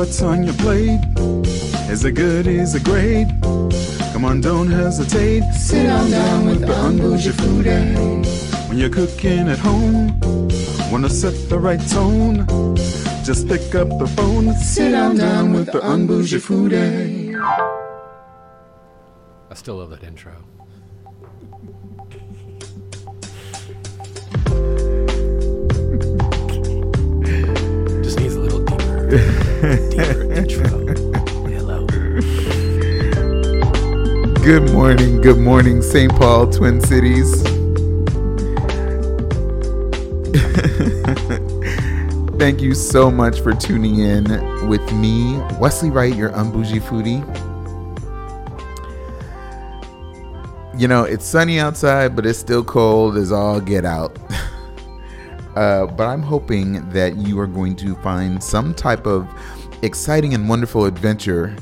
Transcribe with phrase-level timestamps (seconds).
[0.00, 0.98] what's on your plate?
[1.90, 2.46] Is it good?
[2.46, 3.26] Is it great?
[4.14, 5.42] Come on, don't hesitate.
[5.52, 8.66] Sit on down with the Unbougie Foodie.
[8.66, 10.18] When you're cooking at home,
[10.90, 12.46] wanna set the right tone?
[13.26, 14.54] Just pick up the phone.
[14.54, 17.36] Sit on down with the Unbougie Foodie.
[19.50, 20.32] I still love that intro.
[28.02, 29.49] Just needs a little deeper, deeper intro.
[29.60, 29.68] Good
[34.72, 36.10] morning, good morning, St.
[36.16, 37.42] Paul, Twin Cities.
[42.38, 44.24] Thank you so much for tuning in
[44.66, 47.20] with me, Wesley Wright, your unbougie foodie.
[50.80, 54.16] You know, it's sunny outside, but it's still cold as all get out.
[55.56, 59.28] Uh, but I'm hoping that you are going to find some type of
[59.82, 61.56] exciting and wonderful adventure,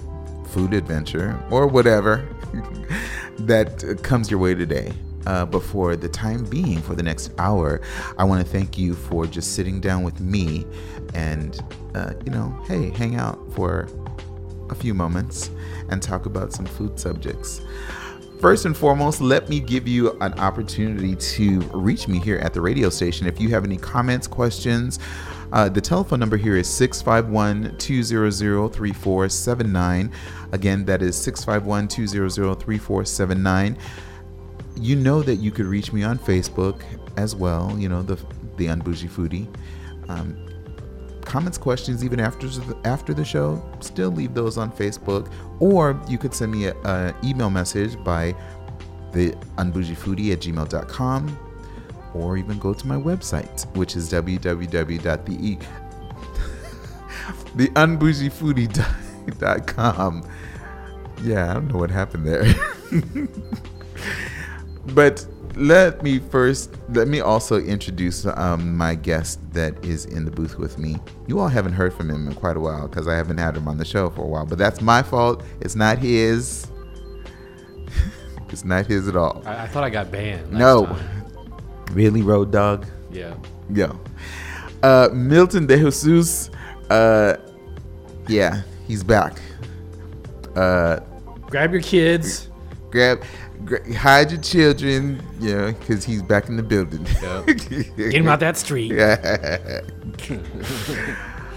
[0.48, 2.28] food adventure, or whatever
[3.38, 4.92] that comes your way today.
[5.26, 7.80] Uh, but for the time being, for the next hour,
[8.16, 10.64] I want to thank you for just sitting down with me
[11.14, 11.60] and,
[11.94, 13.88] uh, you know, hey, hang out for
[14.70, 15.50] a few moments
[15.90, 17.60] and talk about some food subjects.
[18.40, 22.60] First and foremost, let me give you an opportunity to reach me here at the
[22.60, 23.26] radio station.
[23.26, 25.00] If you have any comments, questions,
[25.52, 28.32] uh, the telephone number here is 651 200
[28.72, 30.12] 3479.
[30.52, 33.78] Again, that is 651 200 3479.
[34.76, 36.82] You know that you could reach me on Facebook
[37.16, 38.16] as well, you know, the,
[38.56, 39.48] the Unbougie Foodie.
[40.08, 40.36] Um,
[41.22, 46.18] comments, questions, even after the, after the show, still leave those on Facebook, or you
[46.18, 48.34] could send me an email message by
[49.12, 51.38] the unbougiefoodie at gmail.com,
[52.18, 55.58] or even go to my website, which is www.the.
[61.24, 62.44] Yeah, I don't know what happened there.
[64.94, 65.26] but
[65.58, 70.56] let me first let me also introduce um, my guest that is in the booth
[70.56, 70.96] with me
[71.26, 73.66] you all haven't heard from him in quite a while because i haven't had him
[73.66, 76.68] on the show for a while but that's my fault it's not his
[78.50, 80.52] it's not his at all I, I thought I got banned.
[80.52, 81.17] no time.
[81.92, 83.34] Really road dog Yeah.
[83.70, 83.92] yeah
[84.82, 86.50] uh, Milton DeJesus
[86.90, 87.36] uh,
[88.28, 89.38] yeah he's back
[90.56, 91.00] uh,
[91.50, 92.50] Grab your kids.
[92.90, 93.22] grab,
[93.64, 97.04] gra- hide your children, you know, because he's back in the building.
[97.96, 98.92] Get him out that street.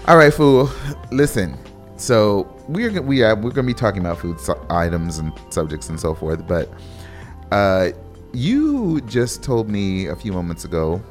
[0.06, 0.70] All right, fool.
[1.10, 1.56] Listen.
[1.96, 5.88] So we're gonna we are we're gonna be talking about food su- items and subjects
[5.88, 6.46] and so forth.
[6.48, 6.68] But
[7.52, 7.90] uh,
[8.32, 11.02] you just told me a few moments ago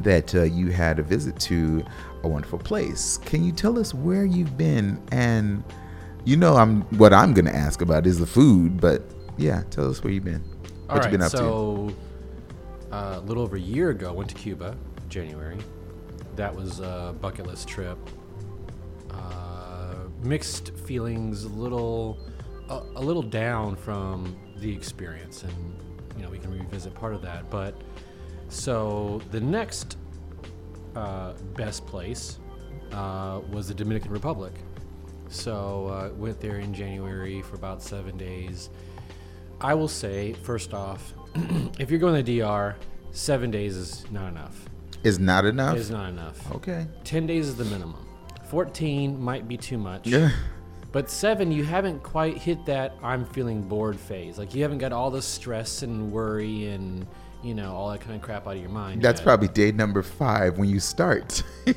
[0.00, 1.84] that uh, you had a visit to
[2.22, 3.18] a wonderful place.
[3.18, 5.02] Can you tell us where you've been?
[5.10, 5.64] And
[6.24, 8.80] you know, I'm what I'm gonna ask about is the food.
[8.80, 9.02] But
[9.36, 10.42] yeah, tell us where you've been.
[10.86, 11.10] What All you right.
[11.10, 11.36] been up to?
[11.38, 11.94] so,
[12.92, 14.76] uh, a little over a year ago, went to Cuba,
[15.08, 15.58] January.
[16.36, 17.98] That was a bucket list trip.
[19.10, 22.18] Uh, mixed feelings, a little,
[22.68, 25.77] a, a little down from the experience, and
[26.68, 27.48] revisit part of that.
[27.50, 27.74] But
[28.48, 29.96] so the next
[30.94, 32.38] uh, best place
[32.92, 34.52] uh, was the Dominican Republic.
[35.28, 38.70] So uh, went there in January for about seven days.
[39.60, 41.12] I will say, first off,
[41.78, 42.76] if you're going to the DR,
[43.10, 44.64] seven days is not enough.
[45.04, 45.76] Is not enough.
[45.76, 46.54] Is not enough.
[46.56, 46.86] okay.
[47.04, 48.04] Ten days is the minimum.
[48.48, 50.06] Fourteen might be too much.
[50.06, 50.30] Yeah.
[50.90, 54.38] But seven, you haven't quite hit that I'm feeling bored phase.
[54.38, 57.06] Like you haven't got all the stress and worry and
[57.42, 59.02] you know all that kind of crap out of your mind.
[59.02, 59.24] That's yet.
[59.24, 61.42] probably day number five when you start.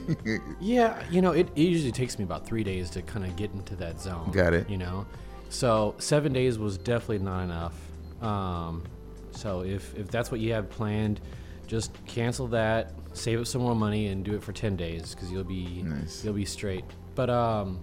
[0.62, 3.52] Yeah, you know, it, it usually takes me about three days to kind of get
[3.52, 4.32] into that zone.
[4.32, 4.70] Got it.
[4.70, 5.06] You know,
[5.50, 7.74] so seven days was definitely not enough.
[8.22, 8.84] Um,
[9.32, 11.20] so if if that's what you have planned,
[11.68, 15.30] just cancel that, save up some more money, and do it for ten days because
[15.32, 16.24] you'll be Nice.
[16.24, 16.85] you'll be straight.
[17.16, 17.80] But um,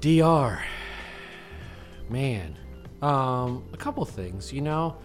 [0.00, 0.62] DR,
[2.08, 2.56] man,
[3.02, 4.52] um, a couple things.
[4.52, 4.96] You know,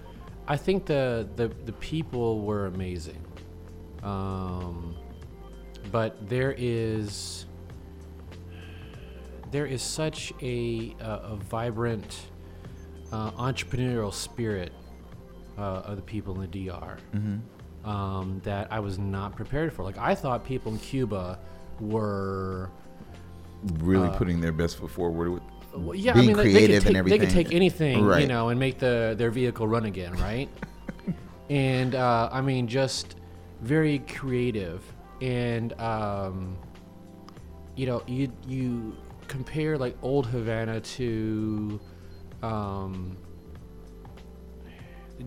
[0.47, 3.23] I think the the the people were amazing.
[4.03, 4.95] Um,
[5.91, 7.45] but there is
[9.51, 12.27] there is such a a, a vibrant
[13.11, 14.71] uh, entrepreneurial spirit
[15.57, 16.97] uh, of the people in the DR
[17.83, 19.83] um, that I was not prepared for.
[19.83, 21.39] Like I thought people in Cuba
[21.79, 22.71] were
[23.63, 25.43] really putting their best foot forward with
[25.73, 27.19] well, yeah, being I mean, they- they, creative take, and everything.
[27.19, 30.47] They could take anything, you know, and make the their vehicle run again, right?
[31.49, 33.15] and uh, I mean, just
[33.61, 34.81] very creative,
[35.21, 36.57] and um,
[37.75, 38.95] you know, you you
[39.27, 41.79] compare like old Havana to
[42.41, 43.17] um,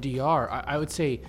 [0.01, 0.51] DR.
[0.51, 1.21] I, I would say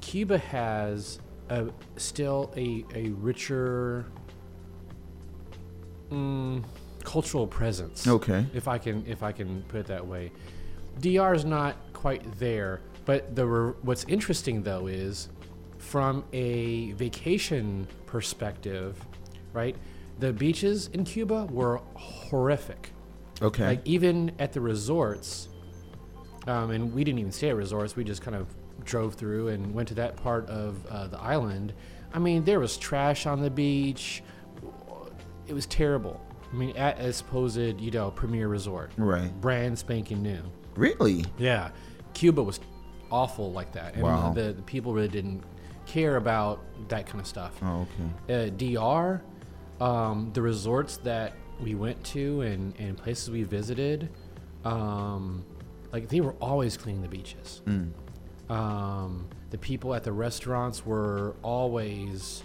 [0.00, 1.18] Cuba has
[1.48, 4.06] a, still a, a richer
[6.10, 6.64] mm,
[7.04, 8.06] cultural presence.
[8.06, 8.46] Okay.
[8.54, 10.32] If I can if I can put it that way,
[11.00, 12.80] DR is not quite there.
[13.04, 15.28] But the re- what's interesting though is
[15.78, 19.04] from a vacation perspective,
[19.52, 19.76] right?
[20.18, 22.90] The beaches in Cuba were horrific.
[23.42, 23.66] Okay.
[23.66, 25.48] Like even at the resorts,
[26.46, 27.96] um, and we didn't even stay at resorts.
[27.96, 28.46] We just kind of
[28.84, 31.72] drove through and went to that part of uh, the island.
[32.12, 34.22] I mean, there was trash on the beach.
[35.46, 36.20] It was terrible.
[36.52, 39.30] I mean, at a supposed you know premier resort, right.
[39.40, 40.40] brand spanking new.
[40.76, 41.24] Really?
[41.38, 41.70] Yeah,
[42.14, 42.60] Cuba was
[43.10, 44.32] awful like that, and Wow.
[44.32, 45.42] the, the people really didn't
[45.86, 47.86] care about that kind of stuff Oh,
[48.26, 48.46] okay.
[48.46, 49.22] uh, DR,
[49.80, 54.08] um, the resorts that we went to and, and places we visited,
[54.64, 55.44] um,
[55.92, 57.60] like they were always cleaning the beaches.
[57.66, 57.90] Mm.
[58.48, 62.42] Um, the people at the restaurants were always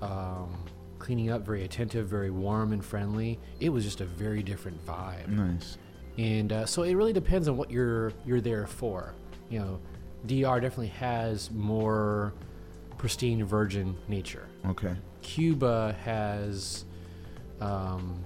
[0.00, 0.56] um,
[1.06, 3.38] cleaning up, very attentive, very warm and friendly.
[3.60, 5.78] It was just a very different vibe Nice.
[6.18, 9.14] and uh, so it really depends on what you're you're there for.
[9.48, 9.80] You know,
[10.26, 12.34] DR definitely has more
[12.98, 14.48] pristine virgin nature.
[14.66, 14.96] Okay.
[15.22, 16.84] Cuba has
[17.60, 18.24] um,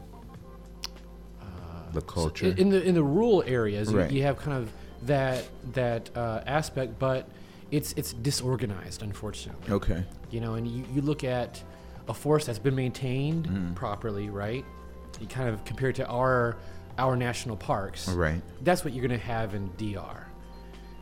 [1.92, 2.46] The culture.
[2.46, 3.92] in, in the in the rural areas.
[3.92, 4.10] Right.
[4.10, 4.72] You, you have kind of
[5.02, 5.44] that
[5.74, 7.28] that uh, aspect, but
[7.70, 9.70] it's it's disorganized, unfortunately.
[9.70, 10.04] okay.
[10.30, 11.62] You know, and you, you look at
[12.10, 13.74] a forest that's been maintained Mm.
[13.74, 14.64] properly, right?
[15.20, 16.56] You kind of compare it to our
[16.98, 18.08] our national parks.
[18.08, 18.42] Right.
[18.62, 20.26] That's what you're gonna have in DR.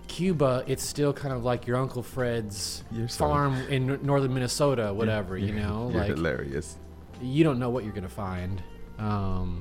[0.06, 5.36] Cuba, it's still kind of like your Uncle Fred's You're farm in northern Minnesota, whatever.
[5.36, 6.76] You know, You're like hilarious.
[7.20, 8.62] you don't know what you're gonna find.
[8.98, 9.60] Um,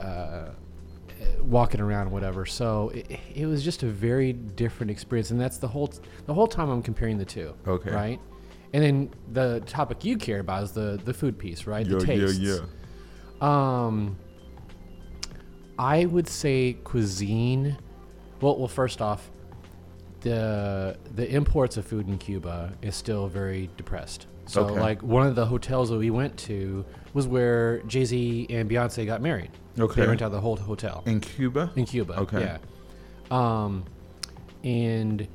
[0.00, 0.50] uh,
[1.42, 2.44] walking around, whatever.
[2.46, 5.92] So it, it was just a very different experience, and that's the whole
[6.26, 7.54] the whole time I'm comparing the two.
[7.66, 7.90] Okay.
[7.90, 8.20] Right.
[8.72, 11.88] And then the topic you care about is the the food piece, right?
[11.88, 12.38] the tastes.
[12.38, 12.58] Yeah,
[13.40, 13.84] yeah.
[13.86, 14.16] Um,
[15.78, 17.76] I would say cuisine.
[18.40, 19.30] Well, well, first off,
[20.20, 24.26] the the imports of food in Cuba is still very depressed.
[24.46, 24.80] So, Okay.
[24.80, 29.04] like one of the hotels that we went to was where Jay Z and Beyonce
[29.06, 29.50] got married.
[29.78, 30.00] Okay.
[30.00, 31.70] They rent out the whole hotel In Cuba?
[31.76, 32.18] in Cuba.
[32.20, 32.40] Okay.
[32.40, 32.58] Yeah.
[33.30, 33.84] Um,
[34.64, 35.28] and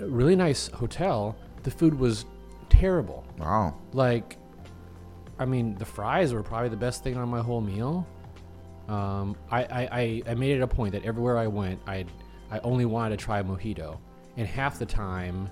[0.00, 1.36] a really nice hotel.
[1.62, 2.24] The food was
[2.78, 3.24] terrible.
[3.38, 3.74] Wow.
[3.92, 4.36] Like,
[5.38, 8.06] I mean, the fries were probably the best thing on my whole meal.
[8.88, 12.06] Um, I, I, I, I made it a point that everywhere I went, I
[12.50, 13.98] I only wanted to try mojito,
[14.38, 15.50] and half the time,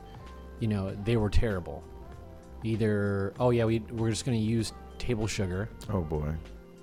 [0.60, 1.84] you know, they were terrible.
[2.64, 6.32] Either oh yeah, we we're just gonna use table sugar, Oh boy.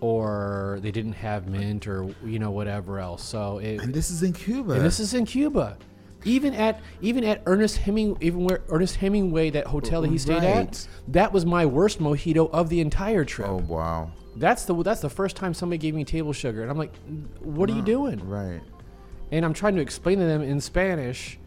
[0.02, 3.24] or they didn't have mint, or you know whatever else.
[3.24, 4.74] So it, And this is in Cuba.
[4.74, 5.78] and this is in Cuba.
[6.26, 10.36] Even at even at Ernest Heming even where Ernest Hemingway that hotel that he stayed
[10.44, 10.46] Right.
[10.68, 13.48] at, that was my worst mojito of the entire trip.
[13.50, 14.12] oh wow.
[14.36, 16.96] That's the that's the first time somebody gave me table sugar, and I'm like,
[17.42, 18.28] what are you doing?
[18.28, 18.62] Right.
[19.32, 21.38] And I'm trying to explain to them in Spanish,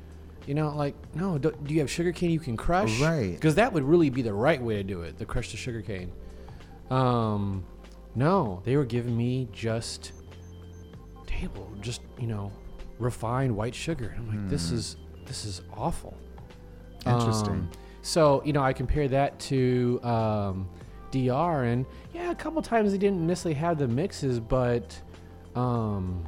[0.47, 3.01] you know, like, no, do, do you have sugar cane you can crush?
[3.01, 3.33] Right.
[3.33, 5.83] Because that would really be the right way to do it, the crush the sugar
[5.83, 6.13] cane.
[6.91, 7.65] Um,
[8.15, 10.13] no, they were giving me just
[11.27, 12.53] table, just you know,
[12.99, 14.15] refined white sugar.
[14.17, 16.17] And I'm like, this is this is awful.
[17.07, 17.53] Interesting.
[17.53, 17.71] Um,
[18.03, 20.69] so you know, I compare that to um,
[21.11, 25.01] DR, and yeah, a couple times they didn't necessarily have the mixes, but
[25.55, 26.25] um,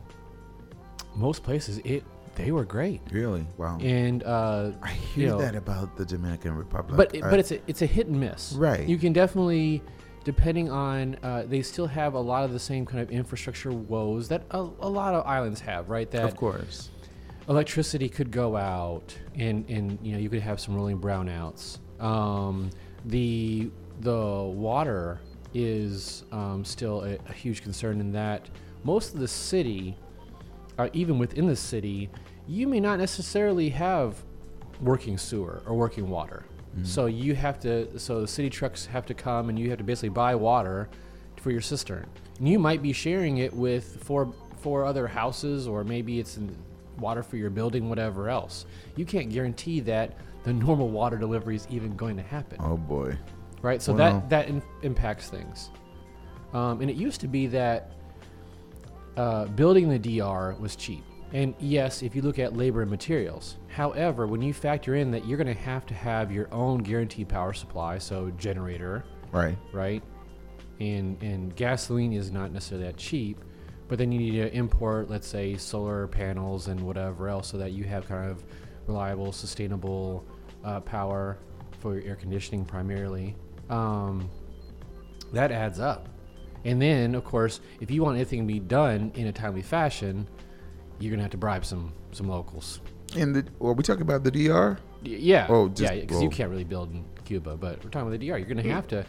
[1.14, 2.04] most places it
[2.38, 3.00] they were great.
[3.10, 3.44] Really?
[3.56, 3.78] Wow.
[3.80, 6.96] And uh, I you hear know, that about the Dominican Republic.
[6.96, 8.52] but it, but it's a it's a hit and miss.
[8.52, 8.88] Right.
[8.88, 9.82] You can definitely,
[10.28, 14.28] depending on, uh, they still have a lot of the same kind of infrastructure woes
[14.28, 16.11] that a, a lot of islands have, right?
[16.11, 16.90] That of course.
[17.49, 22.68] electricity could go out and and you know you could have some rolling brownouts um,
[23.06, 23.70] the
[24.00, 25.18] the water
[25.54, 28.50] is um, still a, a huge concern in that
[28.85, 29.97] most of the city
[30.78, 32.11] uh, even within the city
[32.47, 34.23] you may not necessarily have
[34.82, 36.44] working sewer or working water
[36.85, 39.85] so you have to so the city trucks have to come and you have to
[39.85, 40.88] basically buy water
[41.37, 42.06] for your cistern
[42.38, 46.54] and you might be sharing it with four four other houses or maybe it's in
[46.99, 48.66] water for your building whatever else
[48.97, 53.16] you can't guarantee that the normal water delivery is even going to happen Oh boy.
[53.62, 53.80] right?
[53.82, 53.99] So Wow.
[53.99, 55.70] that that in, impacts things.
[56.52, 57.90] Um, and it used to be that
[59.16, 61.04] uh, building the DR was cheap.
[61.32, 63.56] And yes, if you look at labor and materials.
[63.68, 67.28] However, when you factor in that you're going to have to have your own guaranteed
[67.28, 69.56] power supply, so generator, Right.
[69.73, 70.02] right?
[70.80, 73.38] and and gasoline is not necessarily that cheap.
[73.88, 77.73] But then you need to import, let's say, solar panels and whatever else, so that
[77.73, 78.44] you have kind of
[78.87, 80.25] reliable, sustainable
[80.64, 81.38] uh, power
[81.80, 83.35] for your air conditioning primarily.
[83.70, 84.30] Um,
[85.32, 86.08] that adds up.
[86.64, 90.26] And then, of course, if you want anything to be done in a timely fashion,
[90.99, 92.81] you're gonna have to bribe some some locals.
[93.17, 94.78] And the, are we talking about the DR?
[95.02, 95.47] Y- Yeah.
[95.49, 98.26] Oh, just- yeah, because you can't really build in Cuba, but we're talking about the
[98.26, 98.37] DR.
[98.38, 99.05] You're going to have to,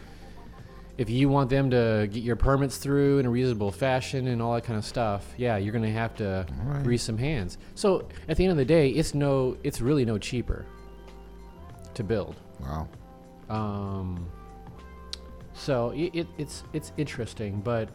[0.96, 4.54] if you want them to get your permits through in a reasonable fashion and all
[4.54, 5.34] that kind of stuff.
[5.36, 6.82] Yeah, you're going to have to Alright.
[6.84, 7.58] grease some hands.
[7.74, 10.64] So at the end of the day, it's no, it's really no cheaper
[11.94, 12.36] to build.
[12.60, 12.88] Wow.
[13.50, 14.26] Um,
[15.52, 17.88] so it, it, it's it's interesting, but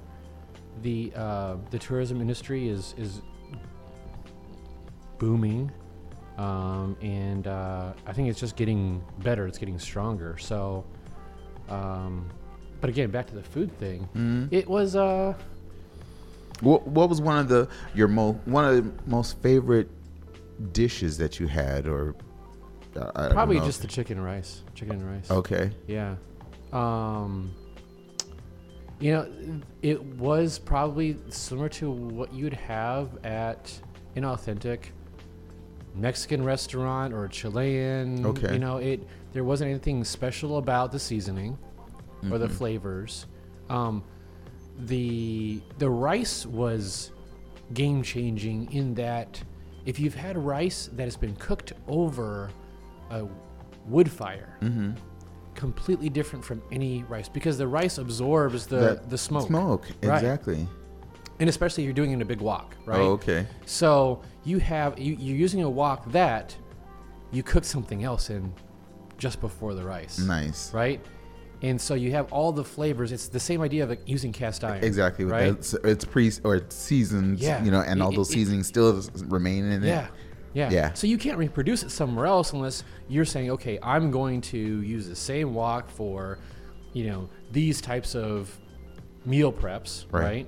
[0.81, 3.21] the uh, the tourism industry is is
[5.17, 5.71] booming,
[6.37, 9.47] um, and uh, I think it's just getting better.
[9.47, 10.37] It's getting stronger.
[10.37, 10.85] So,
[11.69, 12.29] um,
[12.81, 14.01] but again, back to the food thing.
[14.15, 14.47] Mm-hmm.
[14.51, 15.33] It was uh,
[16.61, 19.89] What, what was one of the your mo one of the most favorite
[20.73, 22.15] dishes that you had, or
[22.95, 24.61] uh, I probably just the chicken and rice.
[24.73, 25.31] Chicken and rice.
[25.31, 25.71] okay.
[25.87, 26.15] Yeah.
[26.71, 27.53] Um,
[28.99, 29.29] you know,
[29.81, 33.77] it was probably similar to what you'd have at
[34.15, 34.91] an authentic
[35.95, 38.25] Mexican restaurant or Chilean.
[38.25, 38.53] Okay.
[38.53, 41.57] You know, it there wasn't anything special about the seasoning
[42.31, 42.51] or the Mhm.
[42.51, 43.25] flavors.
[43.69, 44.03] Um,
[44.85, 47.11] the the rice was
[47.73, 49.41] game changing in that
[49.85, 52.49] if you've had rice that has been cooked over
[53.11, 53.25] a
[53.87, 54.91] wood fire, Mm-hmm.
[55.55, 59.87] completely different from any rice because the rice absorbs the That the smoke, Smoke.
[60.03, 60.15] Right.
[60.15, 60.67] Exactly.
[61.39, 62.99] and especially if you're doing it in a big wok, right?
[62.99, 63.45] Oh, okay.
[63.65, 66.55] So you have you, you're using a wok that
[67.31, 68.53] you cook something else in
[69.17, 70.73] just before the rice, Nice.
[70.73, 71.03] right?
[71.61, 73.11] And so you have all the flavors.
[73.11, 74.83] It's the same idea of like using cast iron.
[74.83, 75.25] Exactly.
[75.25, 75.47] Right?
[75.47, 77.39] It's, it's pre or it's seasoned.
[77.39, 77.63] Yeah.
[77.63, 79.87] You know, and It- all it- those it- seasonings still remain in it.
[79.87, 80.07] Yeah.
[80.53, 80.69] Yeah.
[80.69, 80.93] Yeah.
[80.93, 85.07] So you can't reproduce it somewhere else unless you're saying, okay, I'm going to use
[85.07, 86.37] the same wok for,
[86.93, 88.55] you know, these types of
[89.25, 90.23] meal preps, Right.
[90.23, 90.47] right?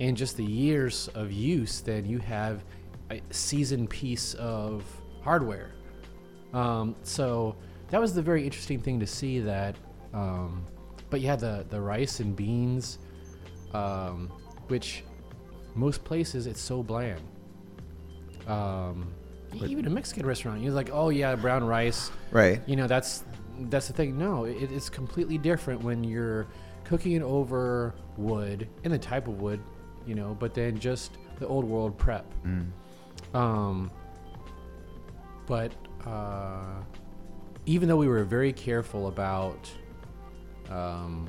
[0.00, 2.64] And just the years of use, then you have
[3.30, 4.84] seasoned piece of
[5.22, 5.72] hardware.
[6.52, 7.56] Um, so
[7.90, 9.76] that was the very interesting thing to see that.
[10.12, 10.64] Um,
[11.10, 12.98] but yeah, the, the rice and beans,
[13.74, 14.30] um,
[14.68, 15.04] which
[15.74, 17.20] most places it's so bland.
[18.46, 19.12] Um,
[19.64, 22.10] even a Mexican restaurant, you're like, oh yeah, brown rice.
[22.30, 22.60] Right.
[22.66, 23.24] You know, that's
[23.70, 24.18] that's the thing.
[24.18, 26.46] No, it, it's completely different when you're
[26.84, 29.60] cooking it over wood and the type of wood,
[30.06, 32.24] you know, but then just the old world prep.
[32.46, 32.66] Mm.
[33.36, 33.90] Um,
[35.46, 35.72] but
[36.06, 36.80] uh,
[37.66, 39.70] even though we were very careful about
[40.70, 41.28] um,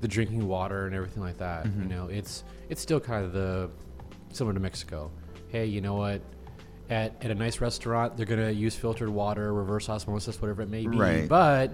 [0.00, 3.70] the drinking water and everything like that, you know, it's it's still kind of the
[4.32, 5.10] similar to Mexico.
[5.48, 6.22] Hey, you know what?
[6.90, 10.86] At, at a nice restaurant, they're gonna use filtered water, reverse osmosis, whatever it may
[10.86, 10.96] be.
[10.96, 11.28] Right.
[11.28, 11.72] But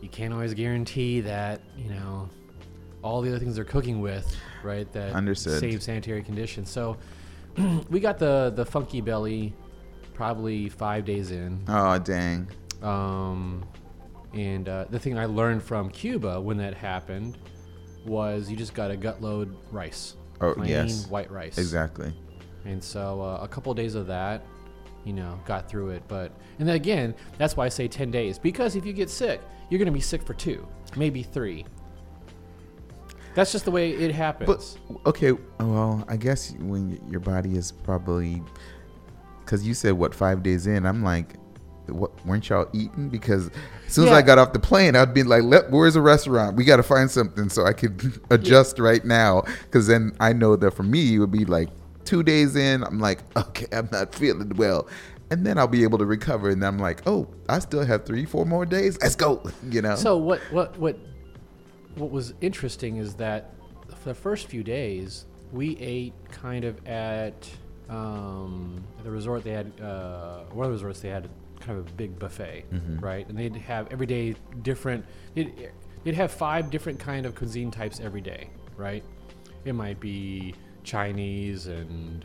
[0.00, 2.28] you can't always guarantee that you know
[3.02, 4.90] all the other things they're cooking with, right?
[4.92, 5.60] That Understood.
[5.60, 6.68] same sanitary conditions.
[6.70, 6.96] So
[7.90, 9.54] we got the the funky belly
[10.14, 11.62] probably five days in.
[11.68, 12.48] Oh dang.
[12.82, 13.64] Um,
[14.34, 17.38] and uh, the thing I learned from Cuba when that happened
[18.04, 20.16] was you just got a gut load rice.
[20.40, 21.06] Oh, plain yes.
[21.08, 21.58] white rice.
[21.58, 22.12] Exactly.
[22.64, 24.44] And so uh, a couple days of that,
[25.04, 26.02] you know, got through it.
[26.08, 29.40] But and then again, that's why I say ten days because if you get sick,
[29.68, 30.66] you're gonna be sick for two,
[30.96, 31.64] maybe three.
[33.34, 34.76] That's just the way it happens.
[34.88, 38.42] But okay, well, I guess when your body is probably
[39.44, 41.34] because you said what five days in, I'm like,
[41.92, 43.08] what weren't y'all eating?
[43.08, 43.50] Because
[43.86, 46.56] as soon as I got off the plane, I'd be like, Let, "Where's a restaurant?
[46.56, 50.56] We got to find something so I could adjust right now." Because then I know
[50.56, 51.68] that for me, it would be like
[52.04, 52.82] two days in.
[52.84, 54.88] I'm like, okay, I'm not feeling well.
[55.32, 58.24] And then I'll be able to recover, and I'm like, "Oh, I still have three,
[58.24, 58.98] four more days.
[59.00, 59.96] Let's go!" You know.
[59.96, 60.98] So what what what
[61.96, 63.54] what was interesting is that
[63.88, 67.48] for the first few days we ate kind of at
[67.88, 69.42] um, the resort.
[69.44, 71.00] They had uh, one of the resorts.
[71.00, 71.28] They had
[71.58, 72.64] kind of a big buffet,
[73.00, 73.28] right?
[73.28, 75.04] And they'd have every day different.
[75.34, 75.70] They'd,
[76.04, 79.02] they'd have five different kind of cuisine types every day, right?
[79.64, 80.54] It might be
[80.84, 82.24] Chinese and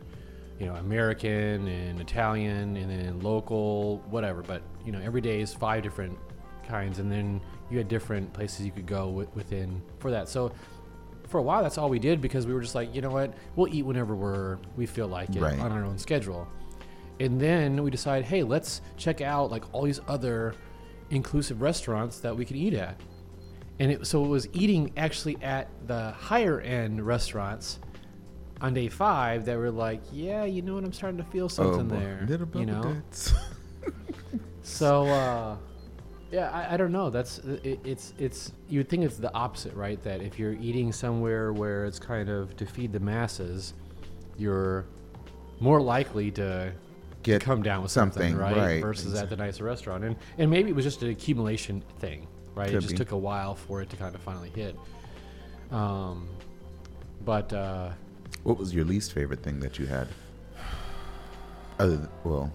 [0.60, 4.41] you know American and Italian and then local whatever.
[4.43, 6.17] But you know every day is five different
[6.67, 10.27] kinds, and then you had different places you could go wi- within for that.
[10.29, 10.51] So
[11.27, 13.34] for a while, that's all we did because we were just like, you know what,
[13.55, 15.60] we'll eat whenever we're we feel like it Right.
[15.60, 16.48] on our own schedule.
[17.19, 20.53] And then we decided, hey, let's check out like all these other
[21.10, 23.00] inclusive restaurants that we can eat at.
[23.79, 27.79] and it, so it was eating actually at the higher end restaurants
[28.62, 31.88] on day five that were like, yeah, you know what, I'm starting to feel something
[31.88, 31.95] boy.
[32.00, 32.27] there.
[32.55, 32.95] You know,
[34.62, 35.57] so uh,
[36.32, 37.10] yeah, I, I don't know.
[37.10, 40.01] That's it, it's it's you would think it's the opposite, right?
[40.03, 43.74] That if you're eating somewhere where it's kind of to feed the masses,
[44.38, 44.86] you're
[45.60, 46.72] more likely to
[47.24, 48.55] Get come down with something, something, right?
[48.55, 52.27] right, Versus at the nicer restaurant, and and maybe it was just an accumulation thing,
[52.53, 52.67] right?
[52.67, 52.98] Could it just be.
[52.98, 54.75] took a while for it to kind of finally hit.
[55.72, 56.27] Um,
[57.24, 57.89] but uh,
[58.44, 60.08] What was your least favorite thing that you had?
[61.79, 62.53] Other than, well,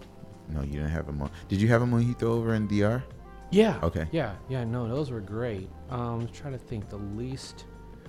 [0.48, 1.30] no, you didn't have a mo.
[1.48, 3.02] Did you have a mojito over in DR?
[3.50, 4.06] Yeah, Okay.
[4.12, 4.64] yeah, yeah.
[4.64, 5.68] No, those were great.
[5.90, 7.64] Um, I'm trying to think the least.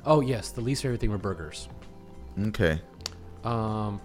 [0.06, 1.68] Oh yes, the least favorite thing were burgers.
[2.48, 2.82] Okay.
[3.44, 4.00] Um,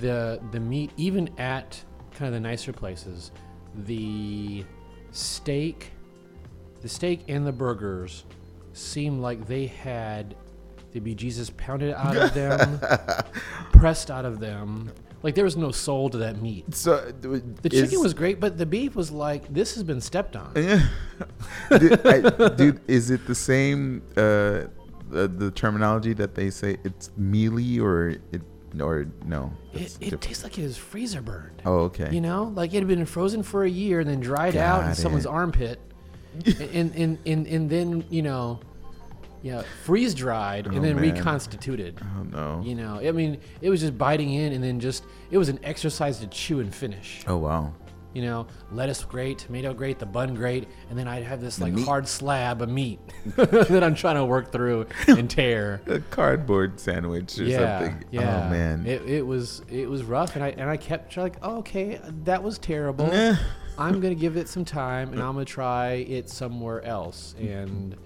[0.00, 3.30] the the meat, even at kind of the nicer places,
[3.74, 4.64] the
[5.10, 5.92] steak,
[6.82, 8.24] the steak and the burgers
[8.72, 10.34] seemed like they had
[10.92, 12.80] the bejesus pounded out of them,
[13.72, 14.90] pressed out of them.
[15.22, 16.74] Like there was no soul to that meat.
[16.74, 20.52] So The chicken was great, but the beef was like this has been stepped on.
[20.54, 20.86] Yeah.
[21.78, 24.68] dude, I, dude, is it the same uh,
[25.10, 28.42] the, the terminology that they say it's mealy or it
[28.80, 29.52] or no?
[29.72, 31.62] It, it tastes like it was freezer burned.
[31.64, 32.10] Oh, okay.
[32.12, 34.88] You know, like it had been frozen for a year and then dried out in
[34.88, 35.80] Got someone's armpit,
[36.44, 38.60] and, and and and then you know,
[39.42, 41.14] yeah, freeze dried and Oh, then man.
[41.14, 42.00] reconstituted.
[42.18, 42.62] oh no.
[42.64, 45.58] You know, I mean, it was just biting in and then just it was an
[45.62, 47.22] exercise to chew and finish.
[47.26, 47.72] Oh wow.
[48.14, 51.78] You know, lettuce great, tomato great, the bun great, and then I'd have this like
[51.80, 52.98] hard slab of meat
[53.36, 55.82] that I'm trying to work through and tear.
[55.86, 58.04] A cardboard sandwich or yeah, something.
[58.10, 58.46] yeah.
[58.46, 58.86] Oh man.
[58.86, 62.00] it, it was it was rough, and I and I kept trying like, oh, okay,
[62.24, 63.10] that was terrible.
[63.78, 67.34] I'm gonna give it some time, and I'm gonna try it somewhere else.
[67.38, 67.52] Mm-hmm.
[67.52, 67.96] And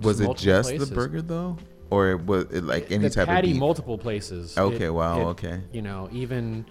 [0.00, 0.88] was it just places.
[0.88, 1.56] the burger though,
[1.90, 3.60] or was it like any the type patty of beef?
[3.60, 4.56] multiple places.
[4.56, 5.60] Okay, It- wow, it- okay.
[5.72, 6.64] You know, even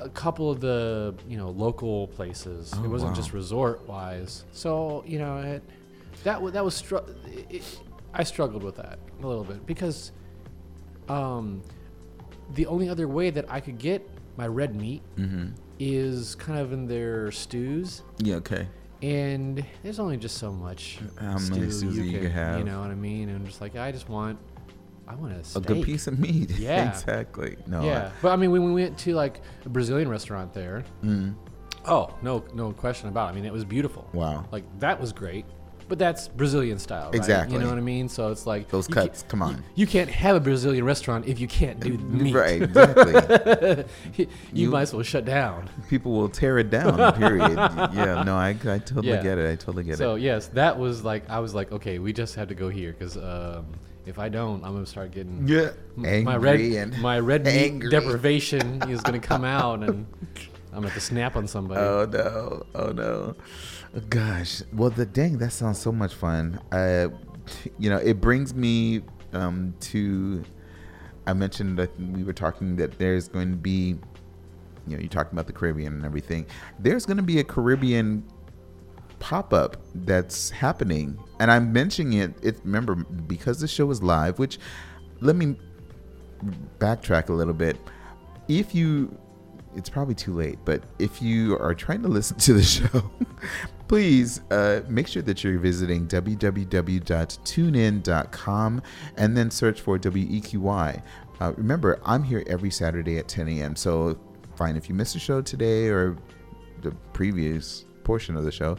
[0.00, 2.72] a couple of the you know local places.
[2.76, 3.16] Oh, it wasn't wow.
[3.16, 4.44] just resort wise.
[4.52, 5.62] So you know, it,
[6.24, 7.80] that that was str- it-
[8.14, 10.12] I struggled with that a little bit because
[11.08, 11.62] um,
[12.54, 15.48] the only other way that I could get my red meat mm-hmm.
[15.78, 18.02] is kind of in their stews.
[18.18, 18.36] Yeah.
[18.36, 18.68] Okay.
[19.02, 22.58] And there's only just so much How many stews that you could have.
[22.58, 23.28] You know what I mean?
[23.28, 24.38] And I'm just like, I just want,
[25.06, 25.64] I want a steak.
[25.64, 26.50] A good piece of meat.
[26.58, 26.90] Yeah.
[26.90, 27.56] exactly.
[27.66, 27.84] No.
[27.84, 31.34] Yeah, but I mean, when we went to like a Brazilian restaurant there, mm,
[31.86, 33.28] oh no, no question about.
[33.28, 33.32] it.
[33.32, 34.08] I mean, it was beautiful.
[34.12, 34.44] wow.
[34.50, 35.44] Like that was great,
[35.88, 37.14] but that's Brazilian style, right?
[37.14, 37.54] Exactly.
[37.56, 38.08] You know what I mean?
[38.08, 39.24] So it's like Those cuts.
[39.28, 39.64] Come on.
[39.74, 42.34] You can't have a Brazilian restaurant if you can't do meat.
[42.34, 42.62] Right.
[42.62, 43.84] Exactly.
[44.16, 45.68] you, You- might as well shut down.
[45.88, 47.14] People will tear it down.
[47.14, 47.52] Period.
[47.56, 48.22] yeah.
[48.24, 48.36] No.
[48.36, 49.22] I, I totally Yeah.
[49.22, 49.50] get it.
[49.50, 50.12] I totally get So it.
[50.12, 52.92] So yes, that was like I was like, okay, we just have to go here
[52.92, 53.66] because um,
[54.06, 55.70] if I don't, I'm gonna start getting Yeah.
[55.96, 57.90] m- Angry my red my red meat angry.
[57.90, 60.06] deprivation is gonna come out and
[60.70, 61.80] I'm gonna have to snap on somebody.
[61.80, 62.66] Oh no!
[62.74, 63.34] Oh no!
[64.10, 66.60] Gosh, well, the dang that sounds so much fun.
[66.70, 67.08] Uh,
[67.78, 69.00] you know, it brings me
[69.32, 70.44] um, to.
[71.26, 73.98] I mentioned that we were talking that there's going to be,
[74.86, 76.46] you know, you're talking about the Caribbean and everything.
[76.78, 78.24] There's going to be a Caribbean
[79.18, 82.34] pop up that's happening, and I'm mentioning it.
[82.42, 84.58] It remember because the show is live, which
[85.20, 85.56] let me
[86.78, 87.76] backtrack a little bit.
[88.48, 89.18] If you,
[89.78, 93.10] it's probably too late, but if you are trying to listen to the show,
[93.88, 98.82] please uh, make sure that you're visiting www.tunein.com
[99.16, 101.02] and then search for WEQY.
[101.40, 103.76] Uh, remember, I'm here every Saturday at 10 a.m.
[103.76, 104.18] So,
[104.56, 106.16] fine, if you missed the show today or
[106.82, 108.76] the previous portion of the show,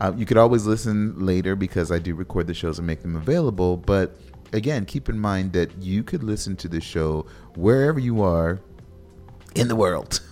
[0.00, 3.16] uh, you could always listen later because I do record the shows and make them
[3.16, 3.78] available.
[3.78, 4.18] But
[4.52, 7.24] again, keep in mind that you could listen to the show
[7.56, 8.60] wherever you are
[9.54, 10.20] in the world.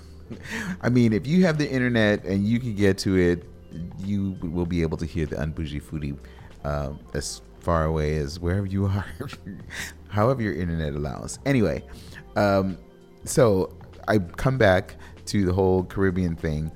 [0.83, 3.45] I mean, if you have the internet and you can get to it,
[3.99, 6.17] you will be able to hear the Unbougie Foodie
[6.65, 9.05] uh, as far away as wherever you are,
[10.09, 11.39] however your internet allows.
[11.47, 11.83] Anyway,
[12.37, 12.79] um,
[13.25, 13.77] so
[14.09, 16.73] I come back to the whole Caribbean thing.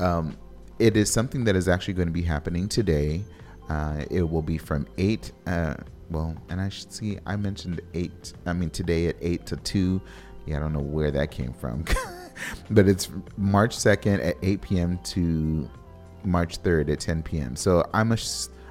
[0.00, 0.36] Um,
[0.78, 3.24] it is something that is actually going to be happening today.
[3.68, 5.74] Uh, it will be from 8, uh,
[6.10, 10.00] well, and I should see, I mentioned 8, I mean, today at 8 to 2.
[10.46, 11.84] Yeah, I don't know where that came from.
[12.70, 14.98] but it's March 2nd at 8 p.m.
[15.04, 15.68] to
[16.24, 17.56] March 3rd at 10 p.m.
[17.56, 18.18] So I'm a,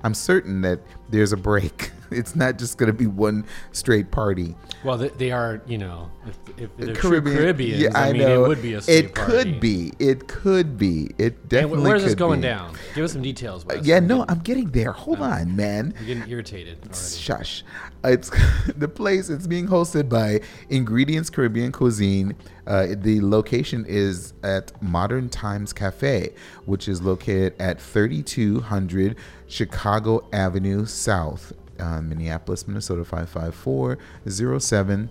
[0.04, 4.56] I'm certain that there's a break it's not just going to be one straight party.
[4.84, 8.21] Well, they, they are, you know, if, if they're Caribbean, Caribbeans, yeah, I, I mean,
[8.23, 8.45] know.
[8.45, 9.32] it would be a straight It party.
[9.32, 9.91] could be.
[9.99, 11.12] It could be.
[11.17, 11.82] It definitely.
[11.82, 12.47] wh- where's this going be.
[12.47, 12.75] down?
[12.93, 13.65] Give us some details.
[13.65, 13.86] Wes.
[13.86, 14.91] Yeah, I'm no, getting- I'm getting there.
[14.91, 15.93] Hold on, man.
[15.99, 16.97] I'm getting irritated already.
[17.17, 17.63] Shush.
[18.04, 18.32] It's
[18.78, 19.30] the place.
[19.30, 22.36] It's being hosted by Ingredients Caribbean Cuisine.
[22.67, 26.34] Uh, the location is at Modern Times Cafe,
[26.65, 29.15] which is located at 3200
[29.47, 35.09] Chicago Avenue South, uh, Minneapolis, Minnesota 55407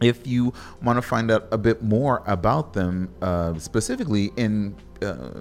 [0.00, 5.40] if you want to find out a bit more about them, uh, specifically in uh,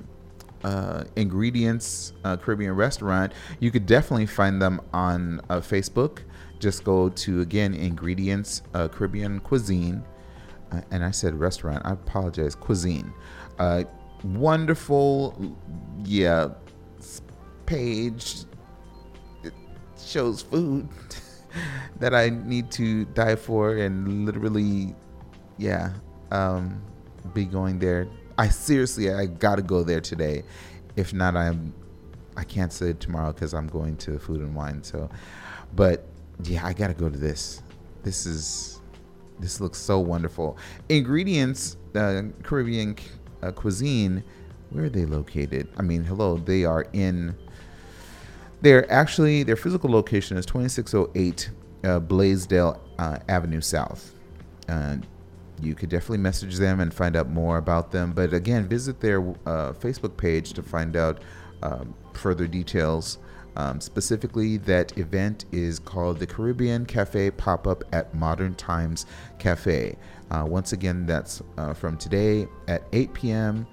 [0.63, 6.19] uh, ingredients uh, Caribbean restaurant, you could definitely find them on uh, Facebook.
[6.59, 10.03] Just go to again ingredients uh, Caribbean cuisine,
[10.71, 11.83] uh, and I said restaurant.
[11.85, 13.13] I apologize, cuisine.
[14.23, 15.55] Wonderful,
[16.03, 16.49] yeah,
[17.67, 18.45] page
[20.07, 20.87] shows food
[21.99, 24.95] that I need to die for and literally,
[25.57, 25.91] yeah,
[26.31, 26.81] um,
[27.33, 28.07] be going there.
[28.37, 30.43] I seriously, I gotta go there today.
[30.95, 31.73] If not, I'm,
[32.35, 34.83] I can't say tomorrow because I'm going to Food and Wine.
[34.83, 35.09] So,
[35.75, 36.05] but
[36.43, 37.61] yeah, I gotta go to this.
[38.03, 38.79] This is,
[39.39, 40.57] this looks so wonderful.
[40.89, 42.95] Ingredients, uh, Caribbean
[43.41, 44.23] uh, cuisine.
[44.69, 45.69] Where are they located?
[45.77, 47.35] I mean, hello, they are in.
[48.61, 51.51] They're actually their physical location is 2608
[51.83, 54.13] uh, Blaisdell uh, Avenue South.
[54.67, 54.97] Uh,
[55.61, 58.13] you could definitely message them and find out more about them.
[58.13, 61.21] But again, visit their uh, Facebook page to find out
[61.63, 63.17] um, further details.
[63.55, 69.07] Um, specifically, that event is called the Caribbean Cafe Pop Up at Modern Times
[69.39, 69.97] Cafe.
[70.29, 71.41] Uh, once again, that's
[71.73, 73.67] from today at 8 p.m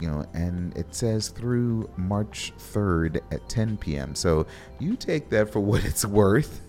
[0.00, 4.14] you know, and it says through March 3rd at 10 p.m.
[4.14, 4.46] So
[4.78, 6.60] you take that for what it's worth.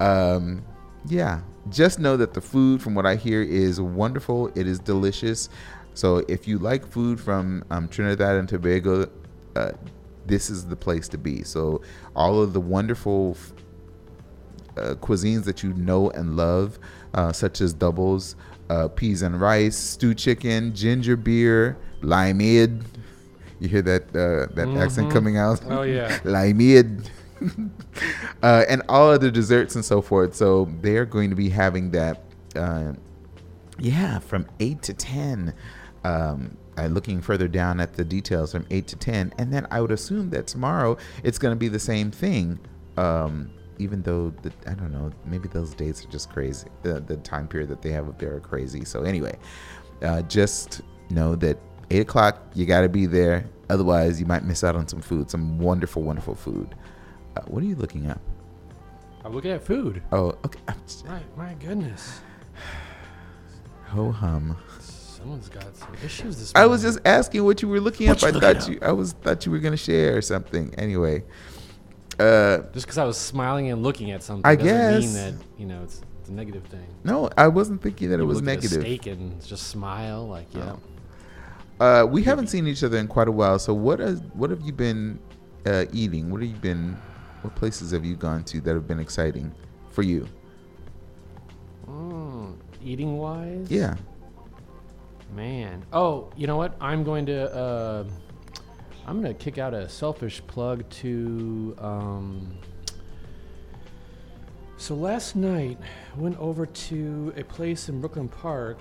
[0.00, 0.64] Um,
[1.06, 4.48] yeah, just know that the food, from what I hear, is wonderful.
[4.54, 5.48] It is delicious.
[5.94, 9.10] So if you like food from um, Trinidad and Tobago,
[9.56, 9.72] uh,
[10.26, 11.42] this is the place to be.
[11.42, 11.82] So
[12.16, 13.36] all of the wonderful
[14.76, 16.78] uh, cuisines that you know and love,
[17.14, 18.36] uh, such as doubles,
[18.70, 22.82] uh, peas and rice, stew chicken, ginger beer, limeade.
[23.60, 25.62] You hear that uh, that accent coming out?
[25.68, 26.18] Oh, yeah.
[26.24, 27.08] limeade.
[28.42, 30.34] uh, and all other desserts and so forth.
[30.34, 32.22] So they are going to be having that.
[32.54, 32.94] Uh,
[33.78, 35.54] yeah, from eight to ten.
[36.04, 39.80] Um, uh, looking further down at the details from eight to ten, and then I
[39.80, 42.58] would assume that tomorrow it's going to be the same thing.
[42.96, 43.50] Um,
[43.82, 46.68] even though the, I don't know, maybe those dates are just crazy.
[46.82, 48.84] The, the time period that they have up there are crazy.
[48.84, 49.36] So anyway,
[50.02, 51.58] uh, just know that
[51.90, 53.44] eight o'clock you got to be there.
[53.68, 56.74] Otherwise, you might miss out on some food, some wonderful, wonderful food.
[57.36, 58.20] Uh, what are you looking at?
[59.24, 60.02] I'm looking at food.
[60.12, 60.60] Oh, okay.
[61.06, 62.20] My, my goodness.
[63.86, 64.56] Ho hum.
[64.80, 68.34] Someone's got some issues this I was just asking what you were looking What up.
[68.34, 68.68] I thought up?
[68.68, 68.78] you.
[68.82, 70.74] I was thought you were gonna share something.
[70.76, 71.22] Anyway,
[72.18, 75.66] uh, Just because I was smiling and looking at something I doesn't mean that, you
[75.66, 76.86] know, it's, it's a negative thing.
[77.04, 78.80] no, I wasn't thinking that it You was look at a negative.
[78.82, 80.76] steak and just smile, like, yeah.
[81.80, 83.58] Uh, we haven't seen each other in quite a while.
[83.58, 85.18] So what has what have you been
[85.66, 86.30] uh, eating?
[86.30, 86.96] What have you been?
[87.40, 89.52] What places have you gone to that have been exciting
[89.90, 90.28] for you?
[91.88, 93.68] Mm, eating wise?
[93.68, 93.96] Yeah.
[95.34, 95.84] Man.
[95.92, 96.76] Oh, you know what?
[96.80, 98.04] I'm going to uh,
[99.06, 102.56] I'm going to kick out a selfish plug to um
[104.76, 105.78] So last night
[106.16, 108.78] I went over to a place in Brooklyn Park